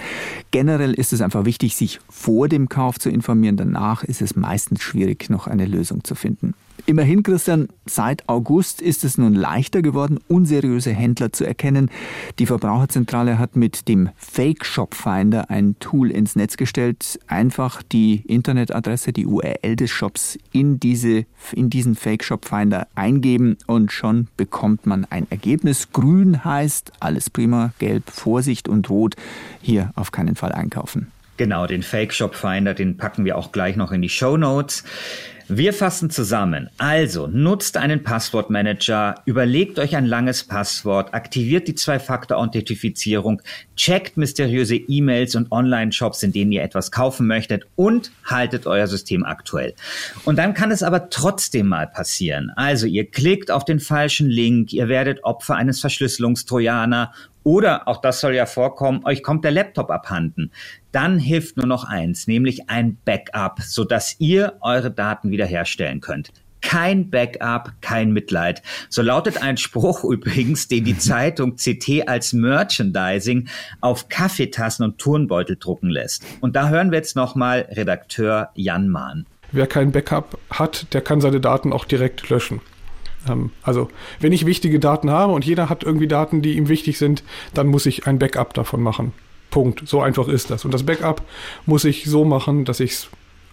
Generell 0.53 0.95
ist 0.95 1.13
es 1.13 1.21
einfach 1.21 1.45
wichtig, 1.45 1.77
sich 1.77 2.01
vor 2.09 2.49
dem 2.49 2.71
Kauf 2.71 2.99
zu 2.99 3.11
informieren. 3.11 3.59
Danach 3.59 4.03
ist 4.03 4.23
es 4.23 4.37
meistens 4.37 4.83
schwierig, 4.83 5.29
noch 5.29 5.47
eine 5.47 5.67
Lösung 5.67 6.03
zu 6.03 6.15
finden. 6.15 6.55
Immerhin, 6.89 7.25
Christian, 7.25 7.67
seit 7.85 8.29
August 8.29 8.81
ist 8.81 9.03
es 9.03 9.19
nun 9.19 9.35
leichter 9.35 9.83
geworden, 9.83 10.21
unseriöse 10.29 10.93
Händler 10.93 11.33
zu 11.33 11.45
erkennen. 11.45 11.91
Die 12.39 12.47
Verbraucherzentrale 12.47 13.41
hat 13.41 13.57
mit 13.57 13.89
dem 13.89 14.11
Fake 14.17 14.65
Shop 14.65 14.95
Finder 14.95 15.51
ein 15.51 15.75
Tool 15.81 16.13
ins 16.13 16.37
Netz 16.37 16.57
gestellt. 16.57 17.19
Einfach 17.27 17.83
die 17.83 18.23
Internetadresse, 18.29 19.13
die 19.13 19.27
URL 19.27 19.75
des 19.75 19.91
Shops 19.91 20.39
in, 20.53 20.79
diese, 20.79 21.27
in 21.51 21.71
diesen 21.71 21.97
Fake 21.97 22.23
Shop 22.23 22.45
Finder 22.45 22.87
eingeben 22.95 23.57
und 23.67 23.91
schon 23.91 24.29
bekommt 24.37 24.87
man 24.87 25.07
ein 25.11 25.27
Ergebnis. 25.29 25.91
Grün 25.93 26.45
heißt 26.45 26.93
alles 27.01 27.31
prima, 27.31 27.73
gelb 27.81 28.09
Vorsicht 28.09 28.69
und 28.69 28.89
rot 28.91 29.17
hier 29.61 29.91
auf 29.97 30.13
keinen 30.13 30.37
Fall 30.37 30.53
einkaufen. 30.53 31.09
Genau, 31.37 31.67
den 31.67 31.83
Fake 31.83 32.15
Shop 32.15 32.35
Finder, 32.35 32.75
den 32.75 32.97
packen 32.97 33.25
wir 33.25 33.37
auch 33.37 33.53
gleich 33.53 33.77
noch 33.77 33.93
in 33.93 34.03
die 34.03 34.09
Show 34.09 34.37
Notes. 34.37 34.85
Wir 35.49 35.73
fassen 35.73 36.11
zusammen. 36.11 36.71
Also, 36.77 37.29
nutzt 37.29 37.77
einen 37.77 38.03
Passwortmanager, 38.03 39.15
überlegt 39.27 39.79
euch 39.79 39.95
ein 39.95 40.05
langes 40.05 40.43
Passwort, 40.43 41.15
aktiviert 41.15 41.69
die 41.69 41.77
Zwei-Faktor-Authentifizierung, 41.77 43.41
checkt 43.77 44.17
mysteriöse 44.17 44.75
E-Mails 44.75 45.37
und 45.37 45.53
Online-Shops, 45.53 46.25
in 46.25 46.33
denen 46.33 46.51
ihr 46.51 46.65
etwas 46.65 46.91
kaufen 46.91 47.29
möchtet 47.29 47.65
und 47.77 48.11
haltet 48.25 48.67
euer 48.67 48.89
System 48.89 49.25
aktuell. 49.25 49.75
Und 50.25 50.37
dann 50.37 50.53
kann 50.53 50.73
es 50.73 50.83
aber 50.83 51.11
trotzdem 51.11 51.69
mal 51.69 51.87
passieren. 51.87 52.51
Also, 52.57 52.89
ihr 52.89 53.09
klickt 53.09 53.53
auf 53.53 53.65
den 53.65 53.79
falschen 53.79 54.29
Link, 54.29 54.73
ihr 54.73 54.89
werdet 54.89 55.23
Opfer 55.23 55.55
eines 55.55 55.81
Verschlüsselungstrojaner 55.81 57.13
oder, 57.47 57.87
auch 57.87 58.01
das 58.01 58.19
soll 58.19 58.35
ja 58.35 58.45
vorkommen, 58.45 59.03
euch 59.05 59.23
kommt 59.23 59.45
der 59.45 59.53
Laptop 59.53 59.93
abhanden. 59.93 60.51
Dann 60.91 61.17
hilft 61.17 61.57
nur 61.57 61.67
noch 61.67 61.85
eins, 61.85 62.27
nämlich 62.27 62.69
ein 62.69 62.99
Backup, 63.05 63.61
sodass 63.63 64.17
ihr 64.19 64.55
eure 64.63 64.91
Daten 64.91 65.31
wiederherstellen 65.31 66.01
könnt. 66.01 66.33
Kein 66.61 67.09
Backup, 67.09 67.71
kein 67.81 68.11
Mitleid. 68.11 68.63
So 68.89 69.01
lautet 69.01 69.41
ein 69.41 69.59
Spruch 69.59 70.03
übrigens, 70.11 70.67
den 70.67 70.83
die 70.83 70.99
Zeitung 70.99 71.55
CT 71.55 72.09
als 72.09 72.33
Merchandising 72.33 73.47
auf 73.81 74.09
Kaffeetassen 74.09 74.85
und 74.85 74.99
Turnbeutel 74.99 75.57
drucken 75.57 75.89
lässt. 75.89 76.25
Und 76.41 76.57
da 76.57 76.69
hören 76.69 76.91
wir 76.91 76.99
jetzt 76.99 77.15
nochmal 77.15 77.69
Redakteur 77.71 78.51
Jan 78.57 78.89
Mahn. 78.89 79.25
Wer 79.53 79.69
kein 79.69 79.93
Backup 79.93 80.37
hat, 80.51 80.93
der 80.93 81.01
kann 81.01 81.21
seine 81.21 81.41
Daten 81.41 81.73
auch 81.73 81.85
direkt 81.85 82.29
löschen. 82.29 82.61
Ähm, 83.29 83.51
also, 83.63 83.89
wenn 84.21 84.33
ich 84.33 84.47
wichtige 84.47 84.79
Daten 84.79 85.11
habe 85.11 85.33
und 85.33 85.45
jeder 85.45 85.69
hat 85.69 85.85
irgendwie 85.85 86.09
Daten, 86.09 86.43
die 86.43 86.57
ihm 86.57 86.69
wichtig 86.69 86.99
sind, 86.99 87.23
dann 87.55 87.67
muss 87.67 87.87
ich 87.87 88.07
ein 88.07 88.19
Backup 88.19 88.55
davon 88.55 88.83
machen. 88.83 89.13
Punkt. 89.51 89.83
So 89.87 90.01
einfach 90.01 90.29
ist 90.29 90.51
das. 90.51 90.65
Und 90.65 90.75
das 90.75 90.85
Backup 90.85 91.23
muss 91.65 91.85
ich 91.85 92.05
so 92.05 92.25
machen, 92.25 92.65
dass 92.65 92.81
ich 92.81 93.09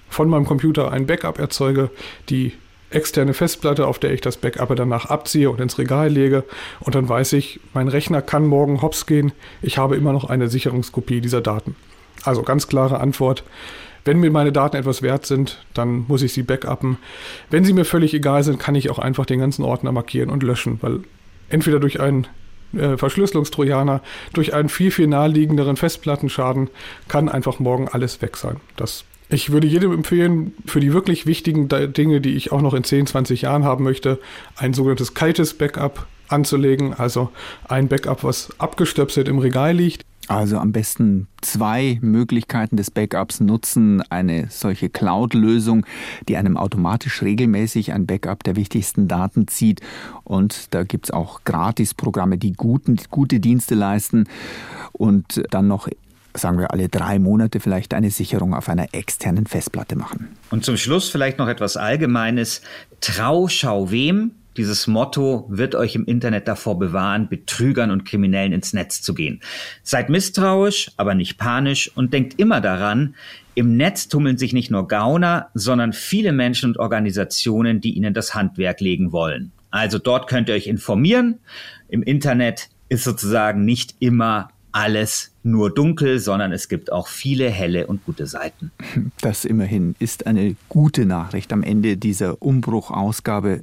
von 0.09 0.29
meinem 0.29 0.45
Computer 0.45 0.91
ein 0.91 1.05
Backup 1.05 1.39
erzeuge, 1.39 1.89
die 2.29 2.53
externe 2.89 3.33
Festplatte, 3.33 3.87
auf 3.87 3.99
der 3.99 4.13
ich 4.13 4.21
das 4.21 4.37
Backup 4.37 4.75
danach 4.75 5.07
abziehe 5.07 5.49
und 5.49 5.59
ins 5.59 5.77
Regal 5.77 6.09
lege. 6.09 6.43
Und 6.79 6.95
dann 6.95 7.09
weiß 7.09 7.33
ich, 7.33 7.59
mein 7.73 7.87
Rechner 7.87 8.21
kann 8.21 8.45
morgen 8.45 8.81
hops 8.81 9.05
gehen. 9.05 9.31
Ich 9.61 9.77
habe 9.77 9.95
immer 9.95 10.13
noch 10.13 10.29
eine 10.29 10.47
Sicherungskopie 10.47 11.21
dieser 11.21 11.41
Daten. 11.41 11.75
Also 12.23 12.43
ganz 12.43 12.67
klare 12.67 12.99
Antwort. 12.99 13.43
Wenn 14.05 14.19
mir 14.19 14.31
meine 14.31 14.51
Daten 14.51 14.75
etwas 14.75 15.01
wert 15.01 15.25
sind, 15.25 15.63
dann 15.73 16.05
muss 16.07 16.21
ich 16.21 16.33
sie 16.33 16.43
backuppen. 16.43 16.97
Wenn 17.49 17.63
sie 17.63 17.73
mir 17.73 17.85
völlig 17.85 18.13
egal 18.13 18.43
sind, 18.43 18.59
kann 18.59 18.75
ich 18.75 18.89
auch 18.89 18.99
einfach 18.99 19.25
den 19.25 19.39
ganzen 19.39 19.63
Ordner 19.63 19.91
markieren 19.91 20.29
und 20.29 20.43
löschen, 20.43 20.79
weil 20.81 20.99
entweder 21.49 21.79
durch 21.79 21.99
einen 21.99 22.27
äh, 22.73 22.97
Verschlüsselungstrojaner, 22.97 24.01
durch 24.33 24.53
einen 24.53 24.69
viel, 24.69 24.91
viel 24.91 25.07
naheliegenderen 25.07 25.77
Festplattenschaden 25.77 26.69
kann 27.07 27.29
einfach 27.29 27.59
morgen 27.59 27.87
alles 27.87 28.21
weg 28.21 28.37
sein. 28.37 28.57
Das 28.75 29.05
ich 29.29 29.51
würde 29.51 29.67
jedem 29.67 29.91
empfehlen, 29.91 30.53
für 30.67 30.79
die 30.79 30.93
wirklich 30.93 31.25
wichtigen 31.25 31.67
Dinge, 31.67 32.21
die 32.21 32.35
ich 32.35 32.51
auch 32.51 32.61
noch 32.61 32.73
in 32.73 32.83
10, 32.83 33.07
20 33.07 33.41
Jahren 33.43 33.63
haben 33.63 33.83
möchte, 33.83 34.19
ein 34.57 34.73
sogenanntes 34.73 35.15
kaltes 35.15 35.55
Backup 35.55 36.05
anzulegen. 36.27 36.93
Also 36.93 37.29
ein 37.67 37.87
Backup, 37.87 38.23
was 38.23 38.49
abgestöpselt 38.59 39.27
im 39.27 39.39
Regal 39.39 39.75
liegt. 39.75 40.03
Also 40.27 40.57
am 40.57 40.71
besten 40.71 41.27
zwei 41.41 41.99
Möglichkeiten 42.01 42.77
des 42.77 42.91
Backups 42.91 43.39
nutzen. 43.39 44.01
Eine 44.09 44.47
solche 44.49 44.89
Cloud-Lösung, 44.89 45.85
die 46.27 46.37
einem 46.37 46.57
automatisch 46.57 47.21
regelmäßig 47.21 47.91
ein 47.91 48.05
Backup 48.05 48.43
der 48.43 48.55
wichtigsten 48.55 49.07
Daten 49.07 49.47
zieht. 49.47 49.81
Und 50.23 50.73
da 50.73 50.83
gibt 50.83 51.07
es 51.07 51.11
auch 51.11 51.43
Gratis-Programme, 51.43 52.37
die 52.37 52.53
guten, 52.53 52.97
gute 53.09 53.39
Dienste 53.39 53.75
leisten. 53.75 54.25
Und 54.93 55.43
dann 55.51 55.67
noch 55.67 55.89
sagen 56.35 56.57
wir 56.57 56.71
alle 56.71 56.89
drei 56.89 57.19
Monate 57.19 57.59
vielleicht 57.59 57.93
eine 57.93 58.09
Sicherung 58.09 58.55
auf 58.55 58.69
einer 58.69 58.87
externen 58.93 59.45
Festplatte 59.45 59.95
machen. 59.95 60.29
Und 60.49 60.65
zum 60.65 60.77
Schluss 60.77 61.09
vielleicht 61.09 61.37
noch 61.37 61.47
etwas 61.47 61.77
Allgemeines. 61.77 62.61
Trau, 63.01 63.47
schau 63.47 63.91
wem, 63.91 64.31
dieses 64.57 64.87
Motto 64.87 65.45
wird 65.49 65.75
euch 65.75 65.95
im 65.95 66.05
Internet 66.05 66.47
davor 66.47 66.77
bewahren, 66.77 67.29
Betrügern 67.29 67.91
und 67.91 68.05
Kriminellen 68.05 68.53
ins 68.53 68.73
Netz 68.73 69.01
zu 69.01 69.13
gehen. 69.13 69.41
Seid 69.81 70.09
misstrauisch, 70.09 70.91
aber 70.97 71.15
nicht 71.15 71.37
panisch 71.37 71.91
und 71.95 72.13
denkt 72.13 72.39
immer 72.39 72.61
daran, 72.61 73.15
im 73.55 73.77
Netz 73.77 74.07
tummeln 74.07 74.37
sich 74.37 74.53
nicht 74.53 74.71
nur 74.71 74.87
Gauner, 74.87 75.49
sondern 75.53 75.93
viele 75.93 76.31
Menschen 76.31 76.69
und 76.69 76.77
Organisationen, 76.77 77.81
die 77.81 77.93
ihnen 77.93 78.13
das 78.13 78.33
Handwerk 78.33 78.79
legen 78.79 79.11
wollen. 79.11 79.51
Also 79.69 79.99
dort 79.99 80.27
könnt 80.27 80.49
ihr 80.49 80.55
euch 80.55 80.67
informieren. 80.67 81.39
Im 81.87 82.03
Internet 82.03 82.69
ist 82.89 83.03
sozusagen 83.03 83.65
nicht 83.65 83.95
immer 83.99 84.49
alles 84.71 85.32
nur 85.43 85.73
dunkel, 85.73 86.19
sondern 86.19 86.51
es 86.51 86.69
gibt 86.69 86.91
auch 86.91 87.07
viele 87.07 87.49
helle 87.49 87.87
und 87.87 88.05
gute 88.05 88.25
Seiten. 88.27 88.71
Das 89.21 89.45
immerhin 89.45 89.95
ist 89.99 90.27
eine 90.27 90.55
gute 90.69 91.05
Nachricht 91.05 91.53
am 91.53 91.63
Ende 91.63 91.97
dieser 91.97 92.41
Umbruchausgabe. 92.41 93.61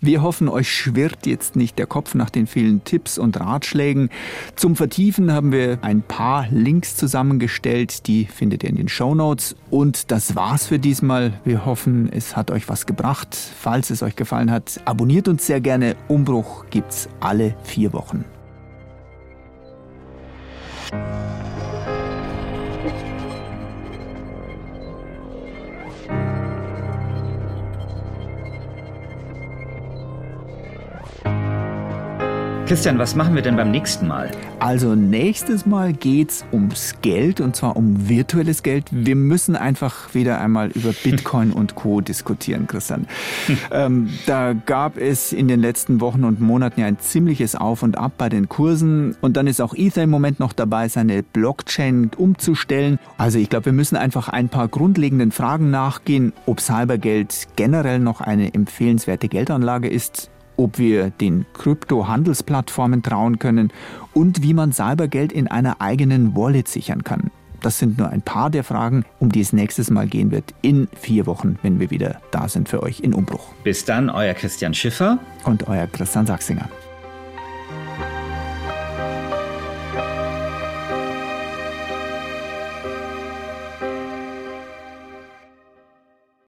Wir 0.00 0.22
hoffen, 0.22 0.48
euch 0.48 0.70
schwirrt 0.70 1.26
jetzt 1.26 1.56
nicht 1.56 1.78
der 1.78 1.86
Kopf 1.86 2.14
nach 2.14 2.30
den 2.30 2.46
vielen 2.46 2.84
Tipps 2.84 3.18
und 3.18 3.38
Ratschlägen. 3.40 4.10
Zum 4.54 4.76
Vertiefen 4.76 5.32
haben 5.32 5.52
wir 5.52 5.78
ein 5.82 6.02
paar 6.02 6.46
Links 6.50 6.96
zusammengestellt, 6.96 8.06
die 8.06 8.26
findet 8.26 8.62
ihr 8.62 8.70
in 8.70 8.76
den 8.76 8.88
Show 8.88 9.14
Notes. 9.14 9.56
Und 9.70 10.10
das 10.10 10.36
war's 10.36 10.66
für 10.66 10.78
diesmal. 10.78 11.40
Wir 11.44 11.64
hoffen, 11.64 12.12
es 12.12 12.36
hat 12.36 12.50
euch 12.50 12.68
was 12.68 12.86
gebracht. 12.86 13.34
Falls 13.34 13.90
es 13.90 14.02
euch 14.02 14.16
gefallen 14.16 14.50
hat, 14.50 14.80
abonniert 14.84 15.28
uns 15.28 15.46
sehr 15.46 15.60
gerne. 15.60 15.96
Umbruch 16.08 16.66
gibt's 16.70 17.08
alle 17.20 17.54
vier 17.64 17.92
Wochen. 17.92 18.24
Christian, 32.66 32.98
was 32.98 33.14
machen 33.14 33.36
wir 33.36 33.42
denn 33.42 33.54
beim 33.54 33.70
nächsten 33.70 34.08
Mal? 34.08 34.28
Also 34.58 34.96
nächstes 34.96 35.66
Mal 35.66 35.92
geht's 35.92 36.44
ums 36.52 36.96
Geld 37.00 37.40
und 37.40 37.54
zwar 37.54 37.76
um 37.76 38.08
virtuelles 38.08 38.64
Geld. 38.64 38.86
Wir 38.90 39.14
müssen 39.14 39.54
einfach 39.54 40.14
wieder 40.14 40.40
einmal 40.40 40.70
über 40.70 40.92
Bitcoin 41.04 41.52
und 41.52 41.76
Co. 41.76 42.00
diskutieren, 42.00 42.66
Christian. 42.66 43.06
ähm, 43.70 44.08
da 44.26 44.52
gab 44.52 44.96
es 44.96 45.32
in 45.32 45.46
den 45.46 45.60
letzten 45.60 46.00
Wochen 46.00 46.24
und 46.24 46.40
Monaten 46.40 46.80
ja 46.80 46.86
ein 46.86 46.98
ziemliches 46.98 47.54
Auf 47.54 47.84
und 47.84 47.96
Ab 47.96 48.14
bei 48.18 48.28
den 48.28 48.48
Kursen 48.48 49.16
und 49.20 49.36
dann 49.36 49.46
ist 49.46 49.60
auch 49.60 49.72
Ether 49.72 50.02
im 50.02 50.10
Moment 50.10 50.40
noch 50.40 50.52
dabei, 50.52 50.88
seine 50.88 51.22
Blockchain 51.22 52.10
umzustellen. 52.16 52.98
Also 53.16 53.38
ich 53.38 53.48
glaube, 53.48 53.66
wir 53.66 53.74
müssen 53.74 53.94
einfach 53.94 54.28
ein 54.28 54.48
paar 54.48 54.66
grundlegenden 54.66 55.30
Fragen 55.30 55.70
nachgehen, 55.70 56.32
ob 56.46 56.60
Cybergeld 56.60 57.46
generell 57.54 58.00
noch 58.00 58.20
eine 58.20 58.52
empfehlenswerte 58.54 59.28
Geldanlage 59.28 59.88
ist 59.88 60.32
ob 60.56 60.78
wir 60.78 61.10
den 61.10 61.46
Krypto-Handelsplattformen 61.54 63.02
trauen 63.02 63.38
können 63.38 63.72
und 64.14 64.42
wie 64.42 64.54
man 64.54 64.72
Cybergeld 64.72 65.32
in 65.32 65.48
einer 65.48 65.80
eigenen 65.80 66.34
Wallet 66.36 66.68
sichern 66.68 67.04
kann. 67.04 67.30
Das 67.62 67.78
sind 67.78 67.98
nur 67.98 68.10
ein 68.10 68.22
paar 68.22 68.50
der 68.50 68.64
Fragen, 68.64 69.04
um 69.18 69.32
die 69.32 69.40
es 69.40 69.52
nächstes 69.52 69.90
Mal 69.90 70.06
gehen 70.06 70.30
wird 70.30 70.54
in 70.62 70.88
vier 70.94 71.26
Wochen, 71.26 71.58
wenn 71.62 71.80
wir 71.80 71.90
wieder 71.90 72.20
da 72.30 72.48
sind 72.48 72.68
für 72.68 72.82
euch 72.82 73.00
in 73.00 73.14
Umbruch. 73.14 73.48
Bis 73.64 73.84
dann, 73.84 74.10
euer 74.10 74.34
Christian 74.34 74.74
Schiffer 74.74 75.18
und 75.44 75.66
euer 75.68 75.86
Christian 75.86 76.26
Sachsinger. 76.26 76.68